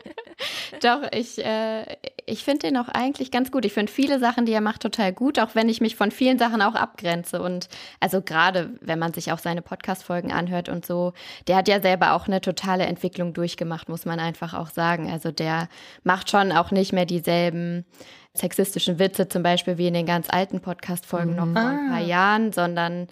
[0.82, 3.64] Doch, ich, äh, ich finde den auch eigentlich ganz gut.
[3.64, 6.38] Ich finde viele Sachen, die er macht, total gut, auch wenn ich mich von vielen
[6.38, 7.40] Sachen auch abgrenze.
[7.40, 11.14] Und also gerade, wenn man sich auch seine Podcast-Folgen anhört und so,
[11.46, 15.10] der hat ja selber auch eine totale Entwicklung durchgemacht, muss man einfach auch sagen.
[15.10, 15.68] Also der
[16.04, 17.86] macht schon auch nicht mehr dieselben
[18.36, 22.52] sexistischen Witze, zum Beispiel wie in den ganz alten Podcast-Folgen noch vor ein paar Jahren,
[22.52, 23.08] sondern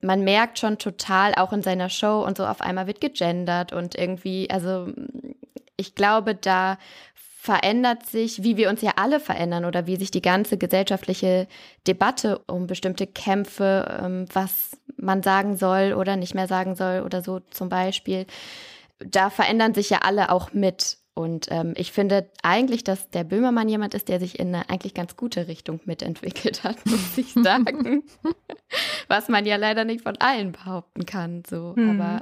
[0.00, 3.94] man merkt schon total, auch in seiner Show und so, auf einmal wird gegendert und
[3.94, 4.88] irgendwie, also
[5.76, 6.78] ich glaube, da
[7.46, 11.46] verändert sich, wie wir uns ja alle verändern oder wie sich die ganze gesellschaftliche
[11.86, 17.22] Debatte um bestimmte Kämpfe, ähm, was man sagen soll oder nicht mehr sagen soll oder
[17.22, 18.26] so zum Beispiel,
[18.98, 20.98] da verändern sich ja alle auch mit.
[21.16, 24.92] Und ähm, ich finde eigentlich, dass der Böhmermann jemand ist, der sich in eine eigentlich
[24.92, 28.04] ganz gute Richtung mitentwickelt hat, muss ich sagen.
[29.08, 31.42] Was man ja leider nicht von allen behaupten kann.
[31.48, 31.72] So.
[31.74, 31.98] Mhm.
[32.02, 32.20] Aber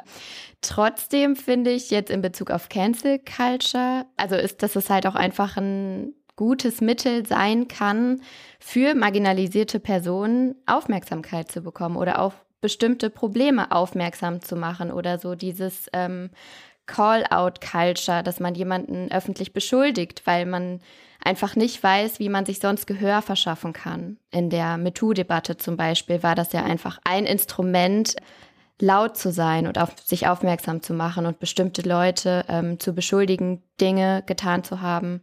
[0.61, 5.17] trotzdem finde ich jetzt in Bezug auf Cancel Culture, also ist, dass es halt auch
[5.17, 8.23] einfach ein gutes Mittel sein kann,
[8.61, 15.35] für marginalisierte Personen Aufmerksamkeit zu bekommen oder auf bestimmte Probleme aufmerksam zu machen oder so
[15.35, 16.31] dieses ähm,
[16.87, 20.81] Call-out-Culture, dass man jemanden öffentlich beschuldigt, weil man
[21.23, 24.19] einfach nicht weiß, wie man sich sonst Gehör verschaffen kann.
[24.31, 28.17] In der MeToo-Debatte zum Beispiel war das ja einfach ein Instrument,
[28.81, 33.63] laut zu sein und auf sich aufmerksam zu machen und bestimmte Leute ähm, zu beschuldigen,
[33.81, 35.23] Dinge getan zu haben,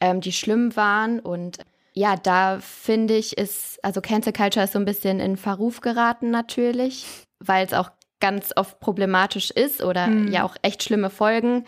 [0.00, 1.18] ähm, die schlimm waren.
[1.18, 1.58] Und
[1.94, 6.30] ja, da finde ich, ist, also Cancel Culture ist so ein bisschen in Verruf geraten
[6.30, 7.06] natürlich,
[7.38, 10.32] weil es auch ganz oft problematisch ist oder Mhm.
[10.32, 11.64] ja auch echt schlimme Folgen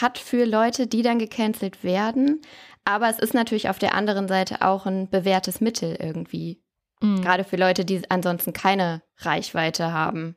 [0.00, 2.40] hat für Leute, die dann gecancelt werden.
[2.84, 6.60] Aber es ist natürlich auf der anderen Seite auch ein bewährtes Mittel irgendwie.
[7.00, 7.22] Mhm.
[7.22, 10.36] Gerade für Leute, die ansonsten keine Reichweite haben.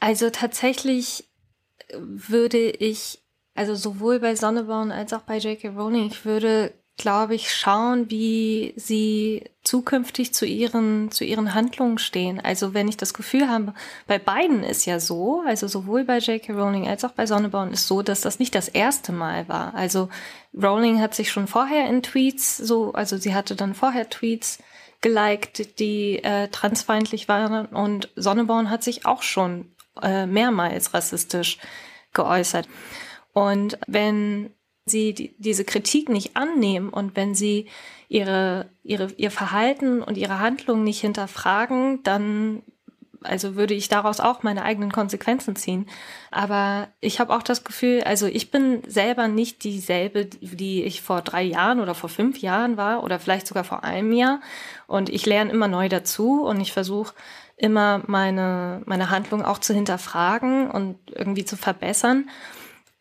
[0.00, 1.28] Also tatsächlich
[1.92, 3.20] würde ich,
[3.54, 5.68] also sowohl bei Sonneborn als auch bei J.K.
[5.70, 12.40] Rowling, ich würde, glaube ich, schauen, wie sie zukünftig zu ihren, zu ihren Handlungen stehen.
[12.40, 13.72] Also wenn ich das Gefühl habe,
[14.08, 16.52] bei beiden ist ja so, also sowohl bei J.K.
[16.52, 19.72] Rowling als auch bei Sonneborn ist so, dass das nicht das erste Mal war.
[19.74, 20.08] Also
[20.60, 24.58] Rowling hat sich schon vorher in Tweets so, also sie hatte dann vorher Tweets
[25.02, 29.70] geliked, die äh, transfeindlich waren und Sonneborn hat sich auch schon
[30.02, 31.58] äh, mehrmals rassistisch
[32.12, 32.66] geäußert.
[33.32, 34.50] Und wenn
[34.86, 37.66] sie die, diese Kritik nicht annehmen und wenn sie
[38.08, 42.62] ihre, ihre, ihr Verhalten und ihre Handlungen nicht hinterfragen, dann
[43.22, 45.86] also würde ich daraus auch meine eigenen Konsequenzen ziehen.
[46.30, 51.20] Aber ich habe auch das Gefühl, also ich bin selber nicht dieselbe, die ich vor
[51.22, 54.40] drei Jahren oder vor fünf Jahren war oder vielleicht sogar vor einem Jahr.
[54.86, 57.14] Und ich lerne immer neu dazu und ich versuche
[57.56, 62.30] immer meine, meine Handlung auch zu hinterfragen und irgendwie zu verbessern.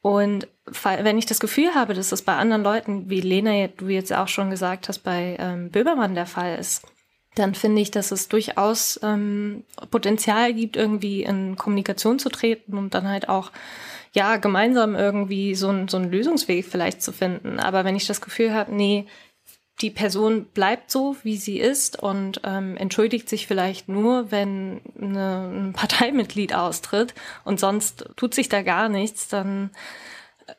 [0.01, 0.47] Und
[0.83, 4.27] wenn ich das Gefühl habe, dass das bei anderen Leuten, wie Lena, du jetzt auch
[4.27, 6.83] schon gesagt hast, bei ähm, Böbermann der Fall ist,
[7.35, 12.93] dann finde ich, dass es durchaus ähm, Potenzial gibt, irgendwie in Kommunikation zu treten und
[12.93, 13.51] dann halt auch
[14.13, 17.59] ja gemeinsam irgendwie so, ein, so einen Lösungsweg vielleicht zu finden.
[17.59, 19.05] Aber wenn ich das Gefühl habe, nee,
[19.81, 25.49] die Person bleibt so, wie sie ist und ähm, entschuldigt sich vielleicht nur, wenn eine,
[25.53, 27.13] ein Parteimitglied austritt
[27.45, 29.69] und sonst tut sich da gar nichts, dann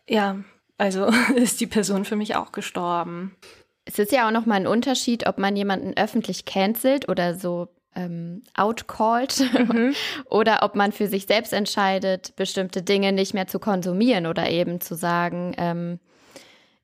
[0.09, 0.37] ja,
[0.79, 3.37] also ist die Person für mich auch gestorben.
[3.85, 8.43] Es ist ja auch nochmal ein Unterschied, ob man jemanden öffentlich cancelt oder so ähm,
[8.55, 9.95] outcallt mhm.
[10.27, 14.81] oder ob man für sich selbst entscheidet, bestimmte Dinge nicht mehr zu konsumieren oder eben
[14.81, 15.99] zu sagen, ähm,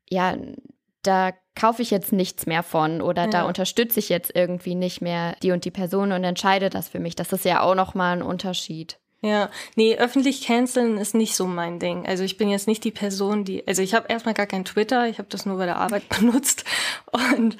[0.09, 0.37] ja,
[1.03, 3.31] da kaufe ich jetzt nichts mehr von oder ja.
[3.31, 7.01] da unterstütze ich jetzt irgendwie nicht mehr die und die Person und entscheide das für
[7.01, 7.15] mich.
[7.17, 8.99] Das ist ja auch nochmal ein Unterschied.
[9.23, 12.07] Ja, nee, öffentlich canceln ist nicht so mein Ding.
[12.07, 15.09] Also ich bin jetzt nicht die Person, die, also ich habe erstmal gar kein Twitter,
[15.09, 16.65] ich habe das nur bei der Arbeit benutzt
[17.11, 17.57] und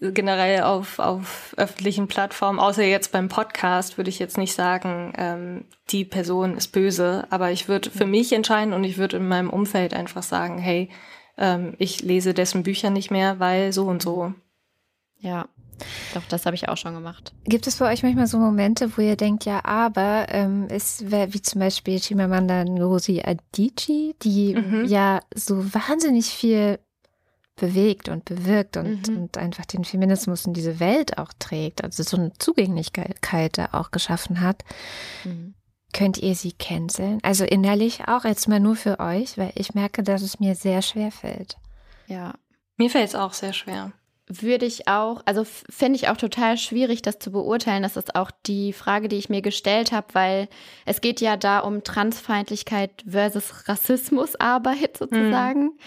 [0.00, 5.64] generell auf, auf öffentlichen Plattformen, außer jetzt beim Podcast, würde ich jetzt nicht sagen, ähm,
[5.90, 9.50] die Person ist böse, aber ich würde für mich entscheiden und ich würde in meinem
[9.50, 10.90] Umfeld einfach sagen, hey,
[11.36, 14.32] ähm, ich lese dessen Bücher nicht mehr, weil so und so.
[15.18, 15.48] Ja,
[16.14, 17.32] doch, das habe ich auch schon gemacht.
[17.44, 21.42] Gibt es bei euch manchmal so Momente, wo ihr denkt, ja, aber ähm, ist wie
[21.42, 24.84] zum Beispiel Chimamanda Ngozi Adichie, die mhm.
[24.84, 26.78] ja so wahnsinnig viel
[27.56, 29.16] bewegt und bewirkt und, mhm.
[29.18, 33.90] und einfach den Feminismus in diese Welt auch trägt, also so eine Zugänglichkeit da auch
[33.90, 34.64] geschaffen hat.
[35.24, 35.54] Mhm.
[35.92, 37.18] Könnt ihr sie canceln?
[37.22, 40.82] Also innerlich auch, jetzt mal nur für euch, weil ich merke, dass es mir sehr
[40.82, 41.56] schwer fällt.
[42.06, 42.34] Ja,
[42.76, 43.92] mir fällt es auch sehr schwer.
[44.32, 47.82] Würde ich auch, also finde ich auch total schwierig, das zu beurteilen.
[47.82, 50.48] Das ist auch die Frage, die ich mir gestellt habe, weil
[50.86, 55.62] es geht ja da um Transfeindlichkeit versus Rassismusarbeit sozusagen.
[55.62, 55.78] Mhm.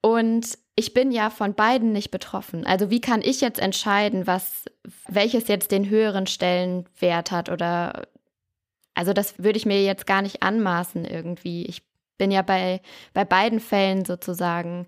[0.00, 2.64] Und ich bin ja von beiden nicht betroffen.
[2.66, 4.64] Also wie kann ich jetzt entscheiden, was
[5.08, 8.06] welches jetzt den höheren Stellenwert hat oder
[8.94, 11.64] also das würde ich mir jetzt gar nicht anmaßen irgendwie.
[11.66, 11.82] Ich
[12.18, 12.80] bin ja bei,
[13.14, 14.86] bei beiden Fällen sozusagen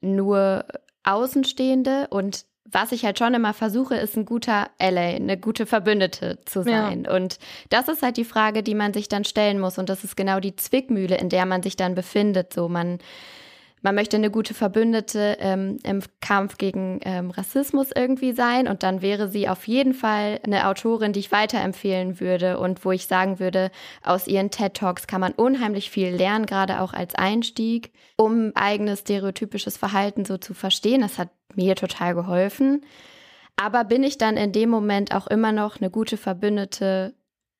[0.00, 0.64] nur
[1.04, 6.38] Außenstehende und was ich halt schon immer versuche, ist ein guter Ally, eine gute Verbündete
[6.46, 7.04] zu sein.
[7.04, 7.14] Ja.
[7.14, 7.38] Und
[7.68, 9.78] das ist halt die Frage, die man sich dann stellen muss.
[9.78, 12.52] Und das ist genau die Zwickmühle, in der man sich dann befindet.
[12.54, 12.98] So, man
[13.82, 19.02] man möchte eine gute Verbündete ähm, im Kampf gegen ähm, Rassismus irgendwie sein und dann
[19.02, 23.40] wäre sie auf jeden Fall eine Autorin, die ich weiterempfehlen würde und wo ich sagen
[23.40, 23.70] würde,
[24.02, 29.00] aus ihren TED Talks kann man unheimlich viel lernen, gerade auch als Einstieg, um eigenes
[29.00, 31.00] stereotypisches Verhalten so zu verstehen.
[31.00, 32.84] Das hat mir total geholfen.
[33.56, 37.14] Aber bin ich dann in dem Moment auch immer noch eine gute Verbündete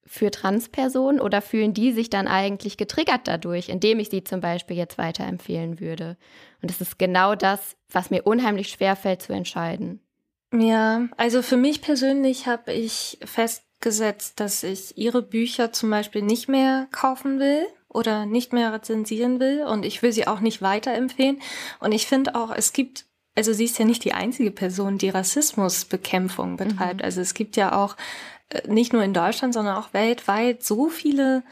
[0.04, 4.76] für Transpersonen oder fühlen die sich dann eigentlich getriggert dadurch, indem ich sie zum Beispiel
[4.76, 6.16] jetzt weiterempfehlen würde?
[6.60, 10.00] Und das ist genau das, was mir unheimlich schwer fällt zu entscheiden.
[10.54, 16.48] Ja, also für mich persönlich habe ich festgesetzt, dass ich ihre Bücher zum Beispiel nicht
[16.48, 21.40] mehr kaufen will oder nicht mehr rezensieren will und ich will sie auch nicht weiterempfehlen.
[21.80, 25.08] Und ich finde auch, es gibt also sie ist ja nicht die einzige Person, die
[25.08, 27.00] Rassismusbekämpfung betreibt.
[27.00, 27.04] Mhm.
[27.04, 27.96] Also es gibt ja auch
[28.66, 31.42] nicht nur in Deutschland, sondern auch weltweit so viele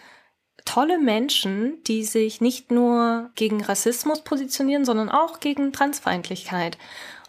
[0.65, 6.79] tolle Menschen, die sich nicht nur gegen Rassismus positionieren, sondern auch gegen Transfeindlichkeit.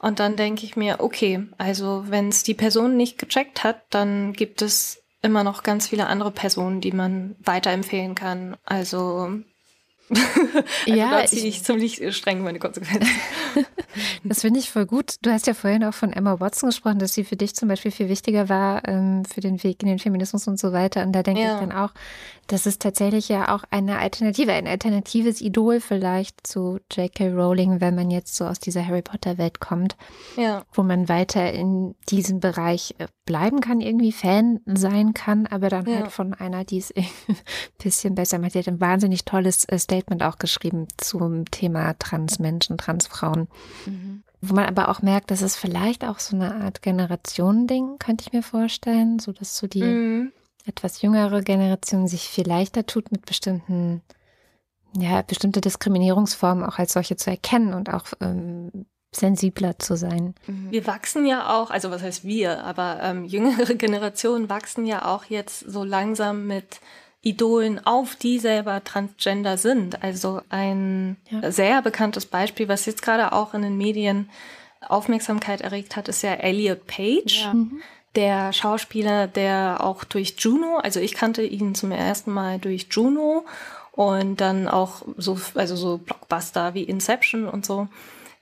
[0.01, 4.33] Und dann denke ich mir, okay, also wenn es die Person nicht gecheckt hat, dann
[4.33, 8.57] gibt es immer noch ganz viele andere Personen, die man weiterempfehlen kann.
[8.65, 9.31] Also
[10.85, 13.09] also ja, da ziehe ich, ich ziemlich streng meine Konsequenzen.
[14.23, 15.15] das finde ich voll gut.
[15.21, 17.91] Du hast ja vorhin auch von Emma Watson gesprochen, dass sie für dich zum Beispiel
[17.91, 21.03] viel wichtiger war ähm, für den Weg in den Feminismus und so weiter.
[21.03, 21.53] Und da denke ja.
[21.53, 21.91] ich dann auch,
[22.51, 27.29] das ist tatsächlich ja auch eine Alternative, ein alternatives Idol vielleicht zu J.K.
[27.29, 29.95] Rowling, wenn man jetzt so aus dieser Harry Potter Welt kommt,
[30.35, 30.63] ja.
[30.73, 35.85] wo man weiter in diesem Bereich äh, bleiben kann, irgendwie Fan sein kann, aber dann
[35.85, 35.99] ja.
[35.99, 37.05] halt von einer, die es ein
[37.81, 38.55] bisschen besser macht.
[38.55, 43.47] Die hat ein wahnsinnig tolles äh, Statement auch geschrieben zum Thema Transmenschen, Transfrauen.
[43.85, 44.23] Mhm.
[44.41, 48.33] Wo man aber auch merkt, dass es vielleicht auch so eine Art Generationending, könnte ich
[48.33, 50.31] mir vorstellen, so dass so die mhm
[50.65, 54.01] etwas jüngere Generation sich viel leichter tut, mit bestimmten,
[54.95, 60.35] ja, bestimmte Diskriminierungsformen auch als solche zu erkennen und auch ähm, sensibler zu sein.
[60.47, 60.71] Mhm.
[60.71, 65.25] Wir wachsen ja auch, also was heißt wir, aber ähm, jüngere Generationen wachsen ja auch
[65.25, 66.79] jetzt so langsam mit
[67.21, 70.01] Idolen auf, die selber transgender sind.
[70.03, 71.51] Also ein ja.
[71.51, 74.29] sehr bekanntes Beispiel, was jetzt gerade auch in den Medien
[74.81, 77.43] Aufmerksamkeit erregt hat, ist ja Elliot Page.
[77.43, 77.53] Ja.
[77.53, 77.81] Mhm
[78.15, 83.45] der Schauspieler, der auch durch Juno, also ich kannte ihn zum ersten Mal durch Juno
[83.93, 87.87] und dann auch so, also so Blockbuster wie Inception und so,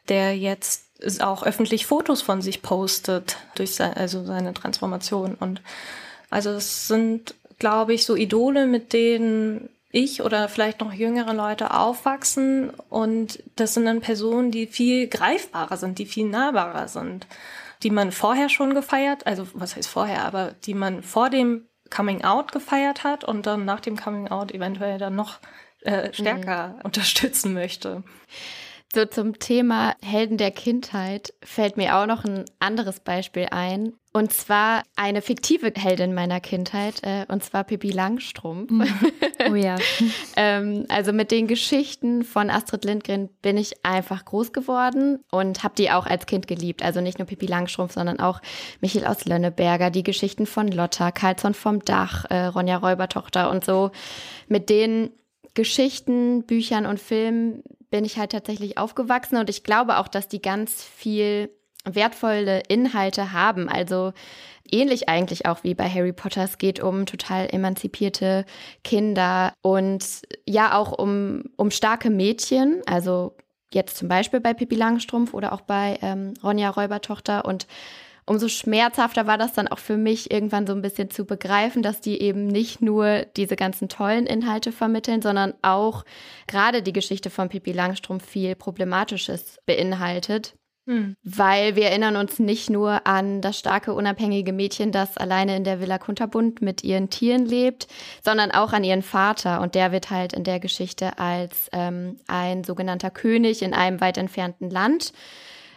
[0.08, 5.36] der jetzt auch öffentlich Fotos von sich postet durch sein, also seine Transformation.
[5.40, 5.62] Und
[6.30, 11.74] also es sind, glaube ich, so Idole, mit denen ich oder vielleicht noch jüngere Leute
[11.74, 12.72] aufwachsen.
[12.90, 17.28] Und das sind dann Personen, die viel greifbarer sind, die viel nahbarer sind
[17.84, 22.24] die man vorher schon gefeiert, also was heißt vorher, aber die man vor dem Coming
[22.24, 25.40] Out gefeiert hat und dann nach dem Coming Out eventuell dann noch
[25.82, 26.82] äh, stärker mhm.
[26.84, 28.04] unterstützen möchte.
[28.94, 33.94] So zum Thema Helden der Kindheit fällt mir auch noch ein anderes Beispiel ein.
[34.20, 38.70] Und zwar eine fiktive Heldin meiner Kindheit, äh, und zwar Pippi Langstrumpf.
[38.70, 38.86] Mhm.
[39.50, 39.78] Oh ja.
[40.36, 45.76] ähm, also mit den Geschichten von Astrid Lindgren bin ich einfach groß geworden und habe
[45.78, 46.84] die auch als Kind geliebt.
[46.84, 48.42] Also nicht nur Pippi Langstrumpf, sondern auch
[48.82, 53.92] Michael aus Lönneberger, die Geschichten von Lotta, Karlsson vom Dach, äh, Ronja Räubertochter und so.
[54.50, 55.12] Mit den
[55.54, 60.42] Geschichten, Büchern und Filmen bin ich halt tatsächlich aufgewachsen und ich glaube auch, dass die
[60.42, 61.50] ganz viel
[61.86, 63.70] wertvolle Inhalte haben.
[63.70, 64.14] Also
[64.72, 66.44] ähnlich eigentlich auch wie bei Harry Potter.
[66.44, 68.46] Es geht um total emanzipierte
[68.84, 70.06] Kinder und
[70.46, 72.82] ja auch um, um starke Mädchen.
[72.86, 73.36] Also
[73.74, 77.68] jetzt zum Beispiel bei Pippi Langstrumpf oder auch bei ähm, Ronja Räubertochter und
[78.26, 82.00] umso schmerzhafter war das dann auch für mich irgendwann so ein bisschen zu begreifen, dass
[82.00, 86.06] die eben nicht nur diese ganzen tollen Inhalte vermitteln, sondern auch
[86.46, 90.59] gerade die Geschichte von Pippi Langstrumpf viel Problematisches beinhaltet.
[90.90, 91.16] Hm.
[91.22, 95.80] Weil wir erinnern uns nicht nur an das starke, unabhängige Mädchen, das alleine in der
[95.80, 97.88] Villa Kunterbund mit ihren Tieren lebt,
[98.26, 99.62] sondern auch an ihren Vater.
[99.62, 104.18] Und der wird halt in der Geschichte als ähm, ein sogenannter König in einem weit
[104.18, 105.14] entfernten Land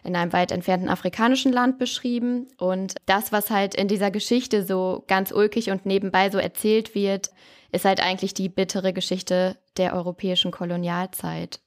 [0.05, 2.49] in einem weit entfernten afrikanischen Land beschrieben.
[2.59, 7.31] Und das, was halt in dieser Geschichte so ganz ulkig und nebenbei so erzählt wird,
[7.71, 11.61] ist halt eigentlich die bittere Geschichte der europäischen Kolonialzeit.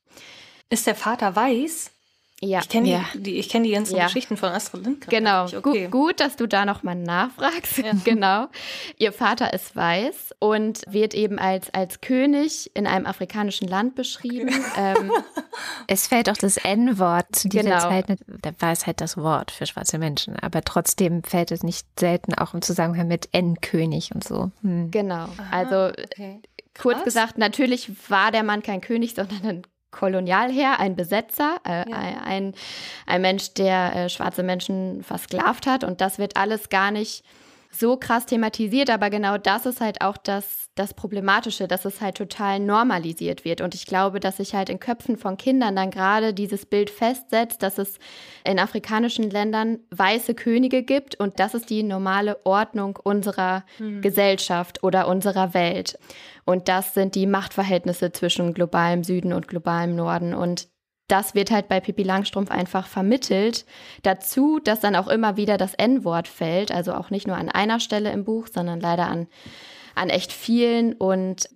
[0.69, 1.94] Ist der Vater weiß?
[2.45, 2.59] Ja.
[2.59, 3.05] Ich kenne ja.
[3.13, 4.05] die, die, kenn die ganzen ja.
[4.05, 5.09] Geschichten von Astrid Lindgren.
[5.09, 5.45] Genau.
[5.45, 5.83] Okay.
[5.85, 7.79] Gut, gut, dass du da nochmal nachfragst.
[7.79, 7.91] Ja.
[8.03, 8.47] genau.
[8.97, 14.49] Ihr Vater ist weiß und wird eben als, als König in einem afrikanischen Land beschrieben.
[14.49, 14.61] Okay.
[14.77, 15.11] Ähm,
[15.87, 17.79] es fällt auch das N-Wort zu dieser genau.
[17.79, 18.05] Zeit.
[18.27, 20.37] Da war es halt das Wort für schwarze Menschen.
[20.37, 24.51] Aber trotzdem fällt es nicht selten auch im Zusammenhang mit N-König und so.
[24.61, 24.91] Hm.
[24.91, 25.29] Genau.
[25.49, 26.41] Also okay.
[26.77, 29.61] kurz gesagt, natürlich war der Mann kein König, sondern ein
[29.95, 31.97] Kolonialherr, ein Besetzer, äh, ja.
[32.25, 32.53] ein,
[33.05, 35.83] ein Mensch, der äh, schwarze Menschen versklavt hat.
[35.83, 37.23] Und das wird alles gar nicht
[37.79, 42.15] so krass thematisiert, aber genau das ist halt auch das, das Problematische, dass es halt
[42.15, 43.61] total normalisiert wird.
[43.61, 47.63] Und ich glaube, dass sich halt in Köpfen von Kindern dann gerade dieses Bild festsetzt,
[47.63, 47.99] dass es
[48.43, 54.01] in afrikanischen Ländern weiße Könige gibt und das ist die normale Ordnung unserer mhm.
[54.01, 55.97] Gesellschaft oder unserer Welt.
[56.45, 60.33] Und das sind die Machtverhältnisse zwischen globalem Süden und globalem Norden.
[60.33, 60.67] Und
[61.07, 63.65] das wird halt bei Pippi Langstrumpf einfach vermittelt.
[64.03, 67.79] Dazu, dass dann auch immer wieder das N-Wort fällt, also auch nicht nur an einer
[67.79, 69.27] Stelle im Buch, sondern leider an,
[69.93, 70.93] an echt vielen.
[70.93, 71.49] Und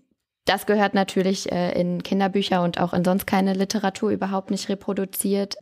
[0.45, 5.55] das gehört natürlich äh, in Kinderbücher und auch in sonst keine Literatur überhaupt nicht reproduziert.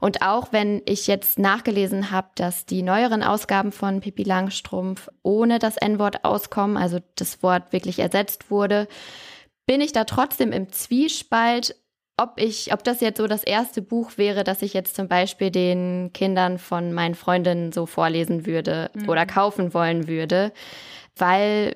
[0.00, 5.58] Und auch wenn ich jetzt nachgelesen habe, dass die neueren Ausgaben von Pippi Langstrumpf ohne
[5.58, 8.86] das N-Wort auskommen, also das Wort wirklich ersetzt wurde,
[9.66, 11.76] bin ich da trotzdem im Zwiespalt,
[12.16, 15.50] ob ich, ob das jetzt so das erste Buch wäre, das ich jetzt zum Beispiel
[15.50, 19.08] den Kindern von meinen Freundinnen so vorlesen würde mhm.
[19.08, 20.52] oder kaufen wollen würde,
[21.16, 21.74] weil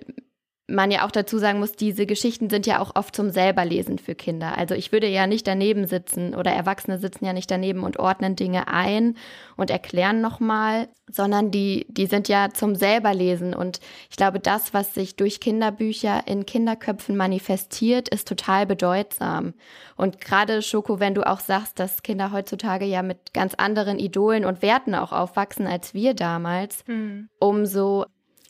[0.70, 4.14] man ja auch dazu sagen muss, diese Geschichten sind ja auch oft zum selberlesen für
[4.14, 4.58] Kinder.
[4.58, 8.36] Also ich würde ja nicht daneben sitzen oder Erwachsene sitzen ja nicht daneben und ordnen
[8.36, 9.16] Dinge ein
[9.56, 13.54] und erklären nochmal, sondern die, die sind ja zum selberlesen.
[13.54, 19.54] Und ich glaube, das, was sich durch Kinderbücher in Kinderköpfen manifestiert, ist total bedeutsam.
[19.96, 24.44] Und gerade Schoko, wenn du auch sagst, dass Kinder heutzutage ja mit ganz anderen Idolen
[24.44, 27.30] und Werten auch aufwachsen als wir damals, mhm.
[27.40, 28.04] umso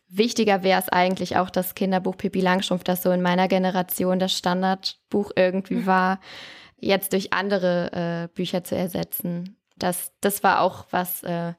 [0.09, 4.33] wichtiger wäre es eigentlich auch das Kinderbuch Pippi Langstrumpf, das so in meiner Generation das
[4.33, 5.87] Standardbuch irgendwie mhm.
[5.87, 6.21] war,
[6.79, 9.57] jetzt durch andere äh, Bücher zu ersetzen.
[9.77, 11.53] Das, das war auch was, äh,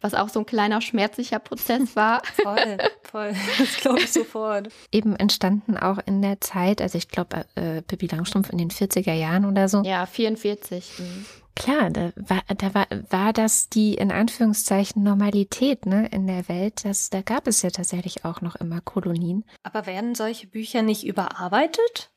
[0.00, 2.22] was auch so ein kleiner schmerzlicher Prozess war.
[2.42, 3.34] voll, voll.
[3.58, 4.68] Das glaube ich sofort.
[4.92, 9.12] Eben entstanden auch in der Zeit, also ich glaube, äh, Pippi Langstrumpf in den 40er
[9.12, 9.82] Jahren oder so.
[9.82, 10.98] Ja, 44.
[10.98, 11.26] Mhm.
[11.60, 16.86] Klar, da war, da war, war das die in Anführungszeichen Normalität ne, in der Welt.
[16.86, 19.44] Das, da gab es ja tatsächlich auch noch immer Kolonien.
[19.62, 22.10] Aber werden solche Bücher nicht überarbeitet?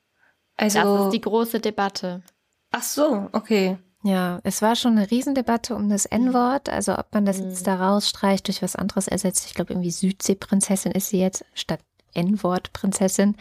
[0.56, 2.24] Also das ist die große Debatte.
[2.72, 3.78] Ach so, okay.
[4.04, 7.50] Ja, es war schon eine Riesendebatte um das N-Wort, also ob man das mhm.
[7.50, 9.46] jetzt da rausstreicht, durch was anderes ersetzt.
[9.48, 11.82] Ich glaube, irgendwie Südseeprinzessin ist sie jetzt statt
[12.14, 13.36] N-Wort-Prinzessin.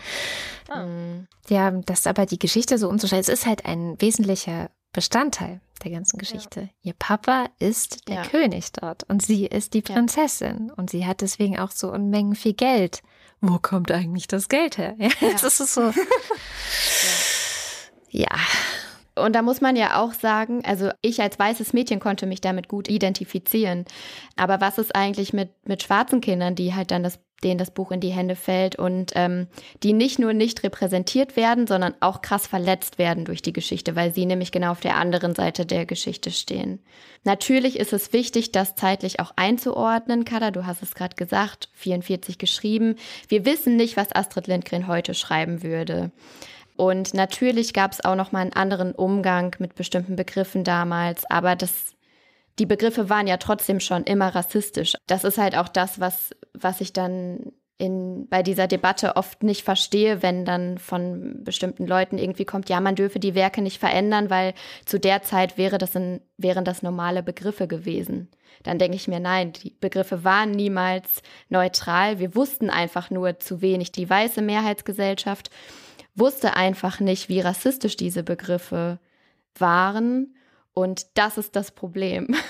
[0.68, 0.86] Ah.
[1.48, 6.18] Ja, das aber die Geschichte so umzuschreiben, es ist halt ein wesentlicher Bestandteil der ganzen
[6.18, 6.60] Geschichte.
[6.60, 6.68] Ja.
[6.82, 8.22] Ihr Papa ist der ja.
[8.22, 10.74] König dort und sie ist die Prinzessin ja.
[10.74, 13.02] und sie hat deswegen auch so Unmengen viel Geld.
[13.40, 14.94] Wo kommt eigentlich das Geld her?
[14.98, 15.90] Ja, das ist so.
[18.10, 18.28] ja.
[19.14, 22.68] Und da muss man ja auch sagen, also ich als weißes Mädchen konnte mich damit
[22.68, 23.84] gut identifizieren.
[24.36, 27.90] Aber was ist eigentlich mit, mit schwarzen Kindern, die halt dann das denen das Buch
[27.92, 29.48] in die Hände fällt und ähm,
[29.82, 34.14] die nicht nur nicht repräsentiert werden, sondern auch krass verletzt werden durch die Geschichte, weil
[34.14, 36.80] sie nämlich genau auf der anderen Seite der Geschichte stehen.
[37.24, 40.24] Natürlich ist es wichtig, das zeitlich auch einzuordnen.
[40.24, 42.96] Kada, du hast es gerade gesagt, 44 geschrieben.
[43.28, 46.10] Wir wissen nicht, was Astrid Lindgren heute schreiben würde.
[46.76, 51.54] Und natürlich gab es auch noch mal einen anderen Umgang mit bestimmten Begriffen damals, aber
[51.54, 51.94] das
[52.58, 54.94] die Begriffe waren ja trotzdem schon immer rassistisch.
[55.06, 59.64] Das ist halt auch das, was, was ich dann in, bei dieser Debatte oft nicht
[59.64, 64.30] verstehe, wenn dann von bestimmten Leuten irgendwie kommt, ja, man dürfe die Werke nicht verändern,
[64.30, 68.28] weil zu der Zeit wäre das ein, wären das normale Begriffe gewesen.
[68.62, 72.20] Dann denke ich mir, nein, die Begriffe waren niemals neutral.
[72.20, 73.90] Wir wussten einfach nur zu wenig.
[73.90, 75.50] Die weiße Mehrheitsgesellschaft
[76.14, 79.00] wusste einfach nicht, wie rassistisch diese Begriffe
[79.58, 80.34] waren
[80.74, 82.28] und das ist das Problem.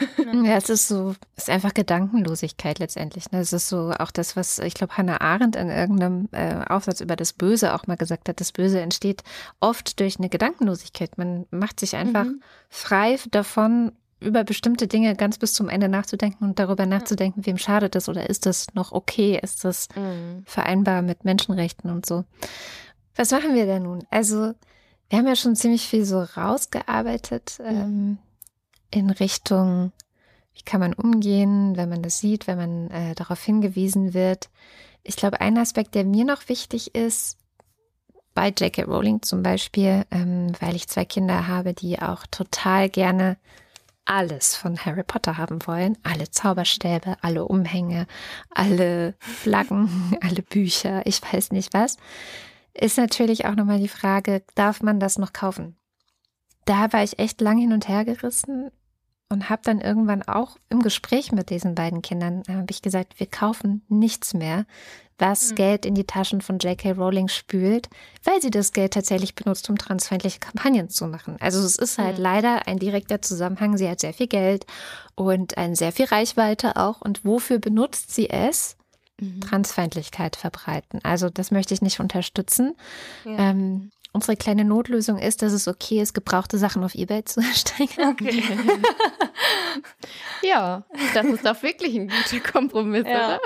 [0.44, 3.30] Ja, es ist so, es ist einfach Gedankenlosigkeit letztendlich.
[3.32, 3.40] Ne?
[3.40, 7.16] Es ist so auch das, was ich glaube, Hannah Arendt in irgendeinem äh, Aufsatz über
[7.16, 8.40] das Böse auch mal gesagt hat.
[8.40, 9.22] Das Böse entsteht
[9.60, 11.18] oft durch eine Gedankenlosigkeit.
[11.18, 12.40] Man macht sich einfach mhm.
[12.70, 17.94] frei davon, über bestimmte Dinge ganz bis zum Ende nachzudenken und darüber nachzudenken, wem schadet
[17.94, 19.38] es oder ist das noch okay?
[19.42, 20.44] Ist das mhm.
[20.46, 22.24] vereinbar mit Menschenrechten und so?
[23.16, 24.04] Was machen wir denn nun?
[24.10, 24.54] Also,
[25.12, 28.16] wir haben ja schon ziemlich viel so rausgearbeitet ähm,
[28.90, 29.92] in Richtung,
[30.54, 34.48] wie kann man umgehen, wenn man das sieht, wenn man äh, darauf hingewiesen wird.
[35.02, 37.36] Ich glaube, ein Aspekt, der mir noch wichtig ist,
[38.32, 38.84] bei J.K.
[38.84, 43.36] Rowling zum Beispiel, ähm, weil ich zwei Kinder habe, die auch total gerne
[44.06, 45.98] alles von Harry Potter haben wollen.
[46.04, 48.06] Alle Zauberstäbe, alle Umhänge,
[48.48, 51.98] alle Flaggen, alle Bücher, ich weiß nicht was
[52.74, 55.76] ist natürlich auch nochmal die Frage, darf man das noch kaufen?
[56.64, 58.70] Da war ich echt lang hin und her gerissen
[59.28, 63.26] und habe dann irgendwann auch im Gespräch mit diesen beiden Kindern habe ich gesagt, wir
[63.26, 64.66] kaufen nichts mehr,
[65.18, 65.54] was mhm.
[65.54, 66.92] Geld in die Taschen von J.K.
[66.92, 67.88] Rowling spült,
[68.24, 71.36] weil sie das Geld tatsächlich benutzt, um transfeindliche Kampagnen zu machen.
[71.40, 72.22] Also es ist halt mhm.
[72.22, 73.76] leider ein direkter Zusammenhang.
[73.76, 74.66] Sie hat sehr viel Geld
[75.14, 77.00] und ein sehr viel Reichweite auch.
[77.00, 78.76] Und wofür benutzt sie es?
[79.22, 79.40] Mhm.
[79.40, 81.00] Transfeindlichkeit verbreiten.
[81.02, 82.74] Also das möchte ich nicht unterstützen.
[83.24, 83.50] Ja.
[83.50, 87.88] Ähm, unsere kleine Notlösung ist, dass es okay ist, gebrauchte Sachen auf Ebay zu erstellen.
[88.12, 88.42] Okay.
[90.42, 93.36] ja, das ist doch wirklich ein guter Kompromiss, ja.
[93.36, 93.40] oder?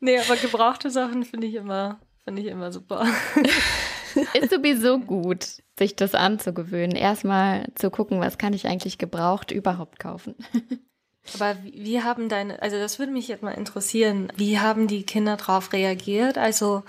[0.00, 3.06] Nee, aber gebrauchte Sachen finde ich immer, finde ich immer super.
[4.34, 5.46] ist sowieso gut,
[5.78, 6.96] sich das anzugewöhnen.
[6.96, 10.34] Erstmal zu gucken, was kann ich eigentlich gebraucht überhaupt kaufen.
[11.34, 15.36] Aber wie haben deine, also das würde mich jetzt mal interessieren, wie haben die Kinder
[15.36, 16.36] darauf reagiert?
[16.36, 16.82] Also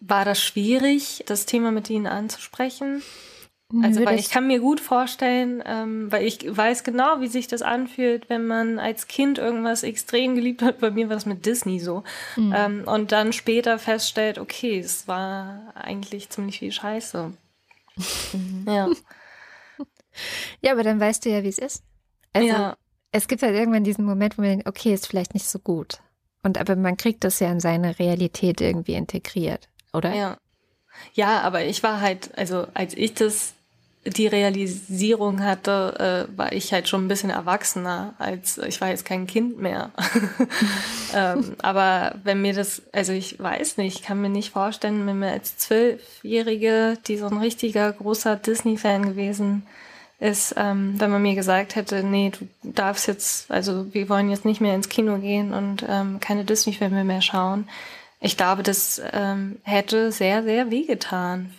[0.00, 3.02] war das schwierig, das Thema mit ihnen anzusprechen?
[3.82, 7.60] Also, weil ich kann mir gut vorstellen, ähm, weil ich weiß genau, wie sich das
[7.60, 10.78] anfühlt, wenn man als Kind irgendwas extrem geliebt hat.
[10.78, 12.02] Bei mir war das mit Disney so.
[12.36, 12.54] Mhm.
[12.56, 17.32] Ähm, und dann später feststellt, okay, es war eigentlich ziemlich viel Scheiße.
[18.32, 18.64] Mhm.
[18.66, 18.88] Ja.
[20.60, 21.82] ja, aber dann weißt du ja, wie es ist.
[22.32, 22.76] Also ja.
[23.12, 25.98] es gibt halt irgendwann diesen Moment, wo man denkt, okay, ist vielleicht nicht so gut.
[26.42, 30.14] Und aber man kriegt das ja in seine Realität irgendwie integriert, oder?
[30.14, 30.38] Ja.
[31.14, 33.54] Ja, aber ich war halt, also als ich das
[34.04, 39.04] die Realisierung hatte, äh, war ich halt schon ein bisschen erwachsener, als ich war jetzt
[39.04, 39.90] kein Kind mehr.
[41.14, 45.18] ähm, aber wenn mir das, also ich weiß nicht, ich kann mir nicht vorstellen, wenn
[45.18, 49.66] mir als Zwölfjährige, die so ein richtiger großer Disney-Fan gewesen
[50.20, 54.44] ist, ähm, wenn man mir gesagt hätte, nee, du darfst jetzt, also wir wollen jetzt
[54.44, 57.68] nicht mehr ins Kino gehen und ähm, keine Disney-Filme mehr schauen.
[58.20, 61.54] Ich glaube, das ähm, hätte sehr, sehr wehgetan.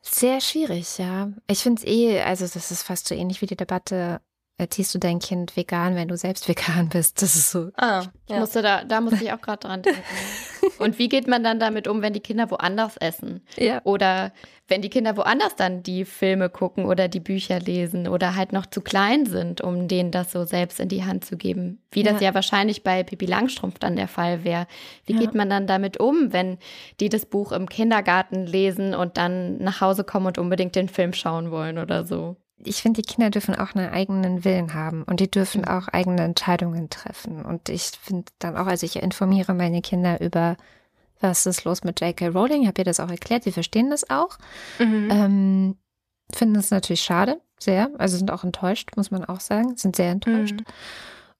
[0.00, 1.28] Sehr schwierig, ja.
[1.46, 4.20] Ich finde es eh, also das ist fast so ähnlich wie die Debatte,
[4.56, 7.20] erziehst du dein Kind vegan, wenn du selbst vegan bist?
[7.22, 7.70] Das ist so.
[7.76, 8.38] Ah, ja.
[8.38, 10.02] musste da, da musste ich auch gerade dran denken.
[10.78, 13.42] Und wie geht man dann damit um, wenn die Kinder woanders essen?
[13.56, 13.80] Ja.
[13.84, 14.32] Oder
[14.66, 18.64] wenn die Kinder woanders dann die Filme gucken oder die Bücher lesen oder halt noch
[18.66, 21.82] zu klein sind, um denen das so selbst in die Hand zu geben.
[21.90, 24.66] Wie das ja, ja wahrscheinlich bei Pippi Langstrumpf dann der Fall wäre.
[25.04, 25.20] Wie ja.
[25.20, 26.58] geht man dann damit um, wenn
[27.00, 31.12] die das Buch im Kindergarten lesen und dann nach Hause kommen und unbedingt den Film
[31.12, 32.36] schauen wollen oder so?
[32.64, 35.68] Ich finde, die Kinder dürfen auch einen eigenen Willen haben und die dürfen mhm.
[35.68, 37.44] auch eigene Entscheidungen treffen.
[37.44, 40.56] Und ich finde dann auch, also ich informiere meine Kinder über,
[41.20, 42.28] was ist los mit J.K.
[42.28, 42.62] Rowling.
[42.62, 44.38] Ich habe ihr das auch erklärt, die verstehen das auch.
[44.78, 45.08] Mhm.
[45.10, 45.76] Ähm,
[46.34, 47.90] finden es natürlich schade, sehr.
[47.98, 50.60] Also sind auch enttäuscht, muss man auch sagen, sind sehr enttäuscht.
[50.60, 50.64] Mhm.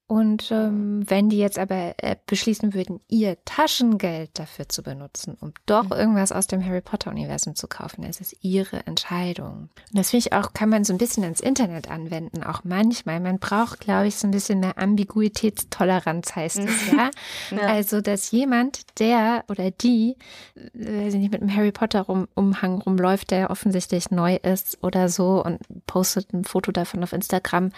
[0.07, 5.51] Und ähm, wenn die jetzt aber äh, beschließen würden, ihr Taschengeld dafür zu benutzen, um
[5.65, 5.93] doch mhm.
[5.93, 9.69] irgendwas aus dem Harry Potter-Universum zu kaufen, ist es ihre Entscheidung.
[9.89, 13.19] Und das finde ich auch, kann man so ein bisschen ins Internet anwenden, auch manchmal.
[13.19, 17.09] Man braucht, glaube ich, so ein bisschen mehr Ambiguitätstoleranz, heißt es, ja?
[17.49, 17.57] ja.
[17.61, 20.17] Also, dass jemand, der oder die,
[20.55, 25.43] äh, weiß ich nicht, mit einem Harry Potter-Umhang rumläuft, der offensichtlich neu ist oder so
[25.43, 27.71] und postet ein Foto davon auf Instagram,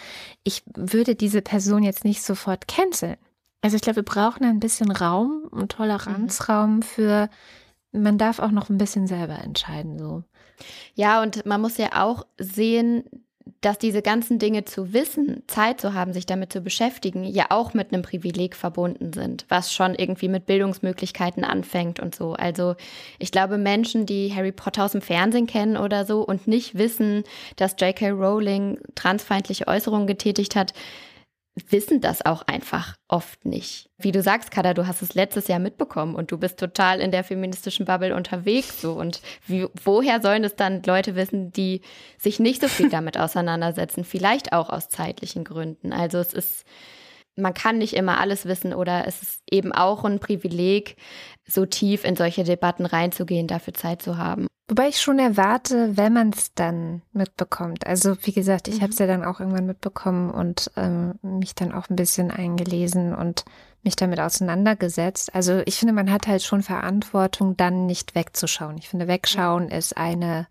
[0.43, 3.17] ich würde diese Person jetzt nicht nicht sofort canceln.
[3.61, 6.81] Also ich glaube, wir brauchen ein bisschen Raum und Toleranzraum mhm.
[6.81, 7.29] für,
[7.91, 10.23] man darf auch noch ein bisschen selber entscheiden, so.
[10.95, 13.03] Ja, und man muss ja auch sehen,
[13.61, 17.73] dass diese ganzen Dinge zu wissen, Zeit zu haben, sich damit zu beschäftigen, ja auch
[17.73, 22.33] mit einem Privileg verbunden sind, was schon irgendwie mit Bildungsmöglichkeiten anfängt und so.
[22.33, 22.75] Also
[23.19, 27.23] ich glaube, Menschen, die Harry Potter aus dem Fernsehen kennen oder so und nicht wissen,
[27.55, 28.09] dass J.K.
[28.09, 30.73] Rowling transfeindliche Äußerungen getätigt hat,
[31.69, 33.89] wissen das auch einfach oft nicht.
[33.97, 37.11] Wie du sagst, Kada, du hast es letztes Jahr mitbekommen und du bist total in
[37.11, 41.81] der feministischen Bubble unterwegs so und wie, woher sollen es dann Leute wissen, die
[42.17, 45.93] sich nicht so viel damit auseinandersetzen, vielleicht auch aus zeitlichen Gründen.
[45.93, 46.65] Also es ist
[47.39, 50.95] man kann nicht immer alles wissen oder es ist eben auch ein Privileg,
[51.45, 54.46] so tief in solche Debatten reinzugehen, dafür Zeit zu haben.
[54.69, 57.87] Wobei ich schon erwarte, wenn man es dann mitbekommt.
[57.87, 58.81] Also wie gesagt, ich mhm.
[58.81, 63.15] habe es ja dann auch irgendwann mitbekommen und ähm, mich dann auch ein bisschen eingelesen
[63.15, 63.45] und
[63.83, 65.33] mich damit auseinandergesetzt.
[65.33, 68.77] Also ich finde, man hat halt schon Verantwortung, dann nicht wegzuschauen.
[68.77, 70.47] Ich finde, wegschauen ist eine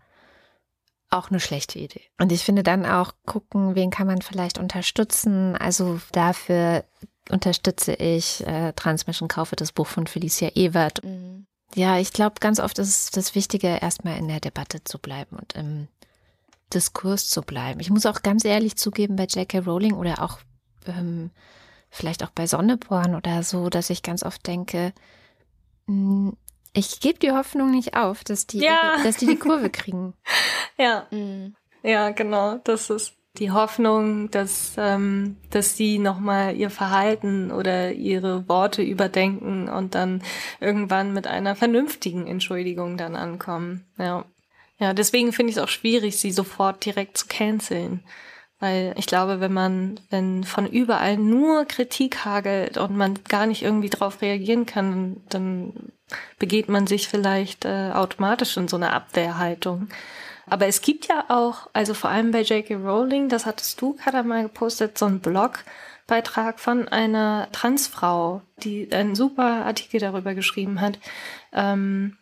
[1.09, 2.01] auch eine schlechte Idee.
[2.19, 5.55] Und ich finde dann auch gucken, wen kann man vielleicht unterstützen.
[5.55, 6.83] Also dafür
[7.29, 11.03] unterstütze ich äh, Transmission, kaufe das Buch von Felicia Ewert.
[11.03, 11.45] Mhm.
[11.75, 15.37] Ja, ich glaube, ganz oft ist es das Wichtige, erstmal in der Debatte zu bleiben
[15.37, 15.87] und im
[16.73, 17.79] Diskurs zu bleiben.
[17.79, 19.59] Ich muss auch ganz ehrlich zugeben, bei J.K.
[19.59, 20.39] Rowling oder auch
[20.85, 21.31] ähm,
[21.89, 24.93] vielleicht auch bei Sonneborn oder so, dass ich ganz oft denke,
[25.87, 26.37] mh, hm,
[26.73, 28.97] ich gebe die Hoffnung nicht auf, dass die, ja.
[29.03, 30.13] dass die die Kurve kriegen.
[30.77, 31.07] ja.
[31.11, 31.55] Mhm.
[31.83, 32.57] Ja, genau.
[32.63, 39.69] Das ist die Hoffnung, dass, ähm, dass sie nochmal ihr Verhalten oder ihre Worte überdenken
[39.69, 40.23] und dann
[40.59, 43.85] irgendwann mit einer vernünftigen Entschuldigung dann ankommen.
[43.97, 44.25] Ja.
[44.79, 48.03] Ja, deswegen finde ich es auch schwierig, sie sofort direkt zu canceln.
[48.59, 53.61] Weil ich glaube, wenn man, wenn von überall nur Kritik hagelt und man gar nicht
[53.61, 55.91] irgendwie drauf reagieren kann, dann
[56.39, 59.89] begeht man sich vielleicht äh, automatisch in so eine Abwehrhaltung.
[60.49, 62.75] Aber es gibt ja auch, also vor allem bei J.K.
[62.75, 69.15] Rowling, das hattest du gerade mal gepostet, so ein Blogbeitrag von einer Transfrau, die einen
[69.15, 70.99] super Artikel darüber geschrieben hat.
[71.51, 72.17] Ähm,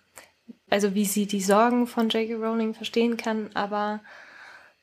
[0.69, 2.35] also wie sie die Sorgen von J.K.
[2.35, 4.01] Rowling verstehen kann, aber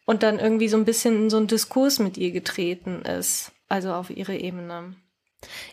[0.04, 3.92] und dann irgendwie so ein bisschen in so einen Diskurs mit ihr getreten ist, also
[3.92, 4.94] auf ihre Ebene.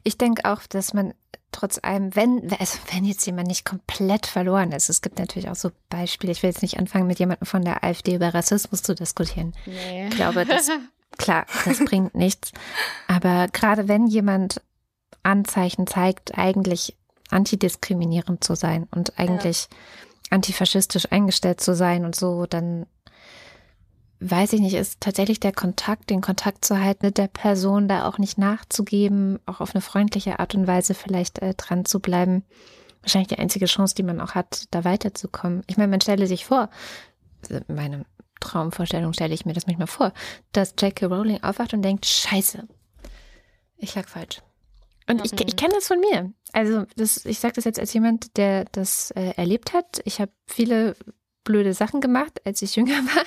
[0.04, 1.14] Ich denke auch, dass man
[1.52, 5.56] trotz allem, wenn, also wenn jetzt jemand nicht komplett verloren ist, es gibt natürlich auch
[5.56, 8.96] so Beispiele, ich will jetzt nicht anfangen, mit jemandem von der AfD über Rassismus zu
[8.96, 9.54] diskutieren.
[9.66, 10.08] Nee.
[10.08, 10.70] Ich glaube, das,
[11.18, 12.52] klar, das bringt nichts.
[13.08, 14.62] Aber gerade wenn jemand
[15.24, 16.96] Anzeichen zeigt, eigentlich
[17.30, 19.78] antidiskriminierend zu sein und eigentlich ja.
[20.32, 22.86] antifaschistisch eingestellt zu sein und so, dann
[24.20, 28.08] weiß ich nicht, ist tatsächlich der Kontakt, den Kontakt zu halten mit der Person, da
[28.08, 32.44] auch nicht nachzugeben, auch auf eine freundliche Art und Weise vielleicht äh, dran zu bleiben.
[33.02, 35.64] Wahrscheinlich die einzige Chance, die man auch hat, da weiterzukommen.
[35.68, 36.70] Ich meine, man stelle sich vor,
[37.68, 38.06] meine
[38.42, 40.14] Traumvorstellung stelle ich mir das manchmal vor,
[40.52, 41.06] dass J.K.
[41.06, 42.68] Rowling aufwacht und denkt, scheiße,
[43.78, 44.42] ich lag falsch.
[45.08, 46.32] Und ich, ich kenne das von mir.
[46.54, 50.02] Also das, ich sage das jetzt als jemand, der das äh, erlebt hat.
[50.06, 50.96] Ich habe viele
[51.50, 53.24] blöde Sachen gemacht, als ich jünger war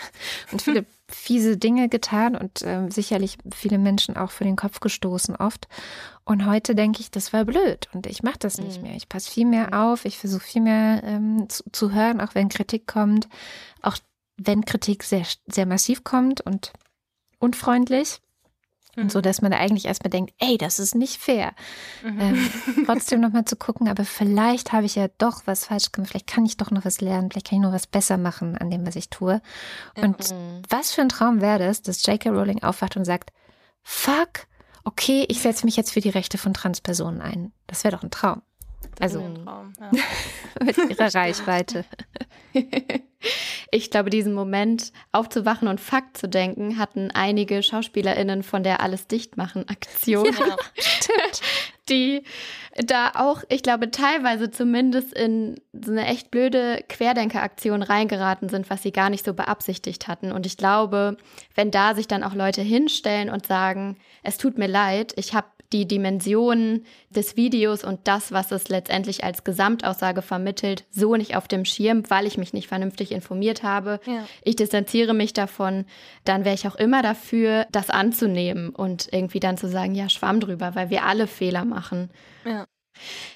[0.52, 5.34] und viele fiese Dinge getan und ähm, sicherlich viele Menschen auch für den Kopf gestoßen
[5.36, 5.66] oft.
[6.24, 8.88] Und heute denke ich, das war blöd und ich mache das nicht mhm.
[8.88, 8.96] mehr.
[8.96, 9.72] Ich passe viel mehr mhm.
[9.72, 13.28] auf, ich versuche viel mehr ähm, zu, zu hören, auch wenn Kritik kommt,
[13.82, 13.98] auch
[14.36, 16.72] wenn Kritik sehr, sehr massiv kommt und
[17.40, 18.20] unfreundlich.
[18.94, 19.22] Und so, mhm.
[19.22, 21.52] dass man da eigentlich erstmal denkt, ey, das ist nicht fair.
[22.04, 22.20] Mhm.
[22.20, 22.50] Ähm,
[22.86, 26.44] trotzdem nochmal zu gucken, aber vielleicht habe ich ja doch was falsch gemacht, vielleicht kann
[26.44, 28.96] ich doch noch was lernen, vielleicht kann ich noch was besser machen an dem, was
[28.96, 29.40] ich tue.
[29.96, 30.62] Und mhm.
[30.68, 32.30] was für ein Traum wäre das, dass J.K.
[32.30, 33.32] Rowling aufwacht und sagt,
[33.82, 34.46] fuck,
[34.84, 37.52] okay, ich setze mich jetzt für die Rechte von Transpersonen ein.
[37.66, 38.42] Das wäre doch ein Traum.
[38.96, 39.90] Das also ein Traum, ja.
[40.64, 41.84] mit ihrer Reichweite.
[43.74, 49.06] Ich glaube, diesen Moment aufzuwachen und Fakt zu denken, hatten einige SchauspielerInnen von der Alles
[49.06, 50.26] dicht machen Aktion.
[50.26, 51.40] Ja, stimmt.
[51.88, 52.22] Die
[52.76, 58.82] da auch, ich glaube, teilweise zumindest in so eine echt blöde Querdenkeraktion reingeraten sind, was
[58.82, 60.32] sie gar nicht so beabsichtigt hatten.
[60.32, 61.16] Und ich glaube,
[61.54, 65.48] wenn da sich dann auch Leute hinstellen und sagen, es tut mir leid, ich habe
[65.72, 71.48] die Dimensionen des Videos und das, was es letztendlich als Gesamtaussage vermittelt, so nicht auf
[71.48, 74.00] dem Schirm, weil ich mich nicht vernünftig informiert habe.
[74.06, 74.24] Ja.
[74.42, 75.86] Ich distanziere mich davon,
[76.24, 80.40] dann wäre ich auch immer dafür, das anzunehmen und irgendwie dann zu sagen, ja, schwamm
[80.40, 82.10] drüber, weil wir alle Fehler machen.
[82.44, 82.66] Ja.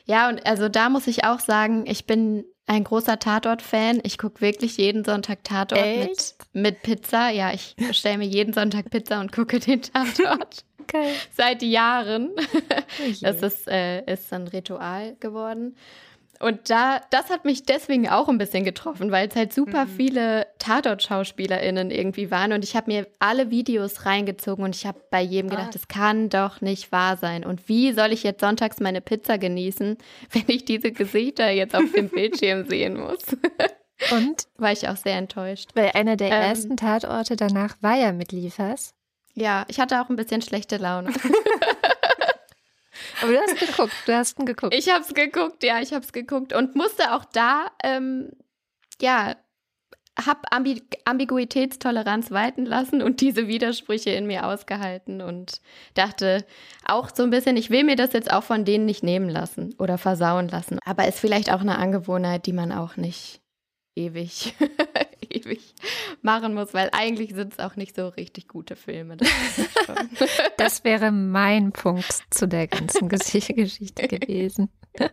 [0.04, 4.00] Ja, und also da muss ich auch sagen, ich bin ein großer Tatort-Fan.
[4.02, 7.30] Ich gucke wirklich jeden Sonntag Tatort mit, mit Pizza.
[7.30, 10.64] Ja, ich bestelle mir jeden Sonntag Pizza und gucke den Tatort.
[10.86, 11.12] Geil.
[11.32, 12.30] Seit Jahren.
[12.36, 15.76] Oh das ist, äh, ist ein Ritual geworden.
[16.38, 19.90] Und da, das hat mich deswegen auch ein bisschen getroffen, weil es halt super mhm.
[19.90, 22.52] viele Tatort-SchauspielerInnen irgendwie waren.
[22.52, 26.28] Und ich habe mir alle Videos reingezogen und ich habe bei jedem gedacht, das kann
[26.28, 27.44] doch nicht wahr sein.
[27.44, 29.96] Und wie soll ich jetzt sonntags meine Pizza genießen,
[30.30, 33.24] wenn ich diese Gesichter jetzt auf dem Bildschirm sehen muss?
[34.10, 34.46] Und?
[34.58, 35.70] War ich auch sehr enttäuscht.
[35.74, 38.95] Weil einer der ähm, ersten Tatorte danach war ja mit Liefers.
[39.36, 41.12] Ja, ich hatte auch ein bisschen schlechte Laune.
[43.22, 44.74] Aber du hast geguckt, du hast ihn geguckt.
[44.74, 48.30] Ich hab's geguckt, ja, ich hab's geguckt und musste auch da, ähm,
[49.00, 49.36] ja,
[50.24, 55.60] hab Ambi Ambiguitätstoleranz walten lassen und diese Widersprüche in mir ausgehalten und
[55.92, 56.46] dachte
[56.86, 59.74] auch so ein bisschen, ich will mir das jetzt auch von denen nicht nehmen lassen
[59.78, 60.78] oder versauen lassen.
[60.86, 63.42] Aber ist vielleicht auch eine Angewohnheit, die man auch nicht
[63.96, 64.54] ewig,
[65.28, 65.74] ewig
[66.22, 69.16] machen muss, weil eigentlich sind es auch nicht so richtig gute Filme.
[69.16, 69.28] Das,
[70.58, 73.54] das wäre mein Punkt zu der ganzen Geschichte
[74.08, 74.70] gewesen.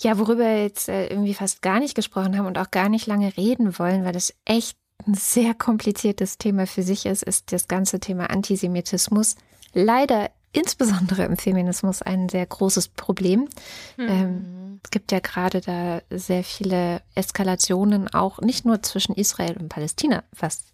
[0.00, 3.06] Ja, worüber wir jetzt äh, irgendwie fast gar nicht gesprochen haben und auch gar nicht
[3.06, 4.76] lange reden wollen, weil das echt
[5.06, 9.36] ein sehr kompliziertes Thema für sich ist, ist das ganze Thema Antisemitismus.
[9.72, 13.48] Leider insbesondere im Feminismus ein sehr großes Problem.
[13.96, 14.08] Mhm.
[14.08, 19.68] Ähm, es gibt ja gerade da sehr viele Eskalationen, auch nicht nur zwischen Israel und
[19.68, 20.64] Palästina, was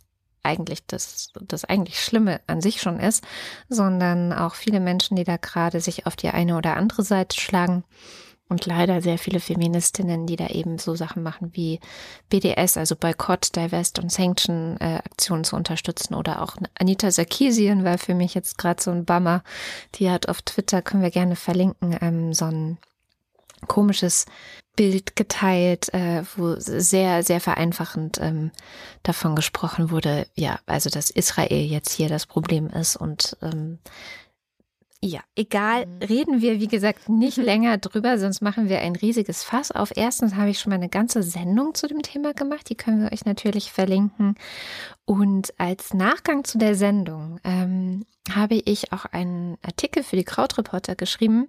[0.42, 3.24] eigentlich das, das eigentlich Schlimme an sich schon ist,
[3.68, 7.84] sondern auch viele Menschen, die da gerade sich auf die eine oder andere Seite schlagen.
[8.50, 11.78] Und leider sehr viele Feministinnen, die da eben so Sachen machen wie
[12.28, 16.14] BDS, also Boykott, Divest und Sanction äh, Aktionen zu unterstützen.
[16.14, 19.44] Oder auch Anita Sarkeesian war für mich jetzt gerade so ein Bummer.
[19.94, 22.78] Die hat auf Twitter, können wir gerne verlinken, ähm, so ein
[23.68, 24.26] komisches
[24.74, 28.50] Bild geteilt, äh, wo sehr, sehr vereinfachend ähm,
[29.02, 33.78] davon gesprochen wurde, ja, also dass Israel jetzt hier das Problem ist und ähm,
[35.02, 36.02] ja, egal, mhm.
[36.02, 39.92] reden wir, wie gesagt, nicht länger drüber, sonst machen wir ein riesiges Fass auf.
[39.96, 43.12] Erstens habe ich schon mal eine ganze Sendung zu dem Thema gemacht, die können wir
[43.12, 44.34] euch natürlich verlinken.
[45.06, 50.96] Und als Nachgang zu der Sendung ähm, habe ich auch einen Artikel für die Krautreporter
[50.96, 51.48] geschrieben,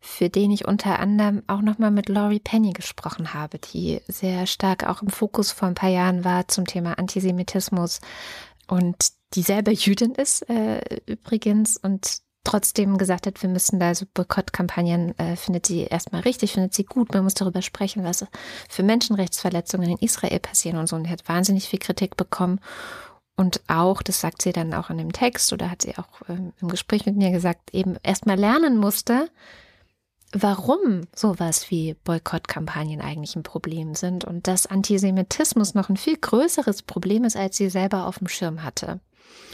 [0.00, 4.84] für den ich unter anderem auch nochmal mit Laurie Penny gesprochen habe, die sehr stark
[4.84, 8.00] auch im Fokus vor ein paar Jahren war zum Thema Antisemitismus
[8.66, 8.96] und
[9.34, 15.18] die selber Jüdin ist äh, übrigens und trotzdem gesagt hat, wir müssen da so Boykottkampagnen,
[15.18, 17.12] äh, findet sie erstmal richtig, findet sie gut.
[17.12, 18.24] Man muss darüber sprechen, was
[18.68, 20.96] für Menschenrechtsverletzungen in Israel passieren und so.
[20.96, 22.60] Und die hat wahnsinnig viel Kritik bekommen.
[23.36, 26.52] Und auch, das sagt sie dann auch in dem Text oder hat sie auch ähm,
[26.60, 29.30] im Gespräch mit mir gesagt, eben erstmal lernen musste,
[30.32, 36.82] warum sowas wie Boykottkampagnen eigentlich ein Problem sind und dass Antisemitismus noch ein viel größeres
[36.82, 39.00] Problem ist, als sie selber auf dem Schirm hatte.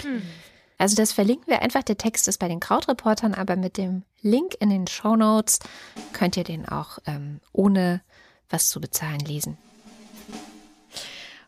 [0.00, 0.22] Hm.
[0.84, 1.82] Also das verlinken wir einfach.
[1.82, 5.58] Der Text ist bei den Krautreportern, aber mit dem Link in den Show Notes
[6.12, 8.02] könnt ihr den auch ähm, ohne
[8.50, 9.56] was zu bezahlen lesen.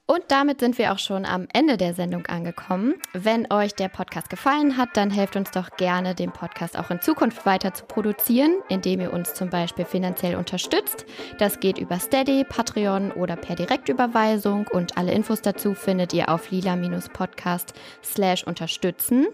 [0.08, 2.94] Und damit sind wir auch schon am Ende der Sendung angekommen.
[3.12, 7.00] Wenn euch der Podcast gefallen hat, dann helft uns doch gerne, den Podcast auch in
[7.00, 11.06] Zukunft weiter zu produzieren, indem ihr uns zum Beispiel finanziell unterstützt.
[11.38, 16.52] Das geht über Steady, Patreon oder per Direktüberweisung und alle Infos dazu findet ihr auf
[16.52, 19.26] lila-podcast slash unterstützen.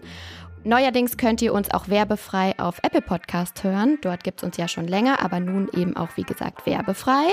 [0.65, 3.97] Neuerdings könnt ihr uns auch werbefrei auf Apple Podcast hören.
[4.01, 7.25] Dort gibt es uns ja schon länger, aber nun eben auch, wie gesagt, werbefrei.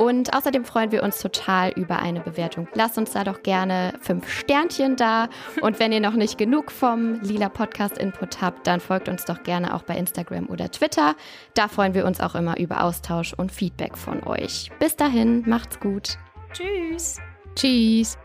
[0.00, 2.66] Und außerdem freuen wir uns total über eine Bewertung.
[2.72, 5.28] Lasst uns da doch gerne fünf Sternchen da.
[5.60, 9.42] Und wenn ihr noch nicht genug vom Lila Podcast Input habt, dann folgt uns doch
[9.42, 11.16] gerne auch bei Instagram oder Twitter.
[11.52, 14.70] Da freuen wir uns auch immer über Austausch und Feedback von euch.
[14.78, 16.16] Bis dahin, macht's gut.
[16.54, 17.18] Tschüss.
[17.54, 18.16] Tschüss.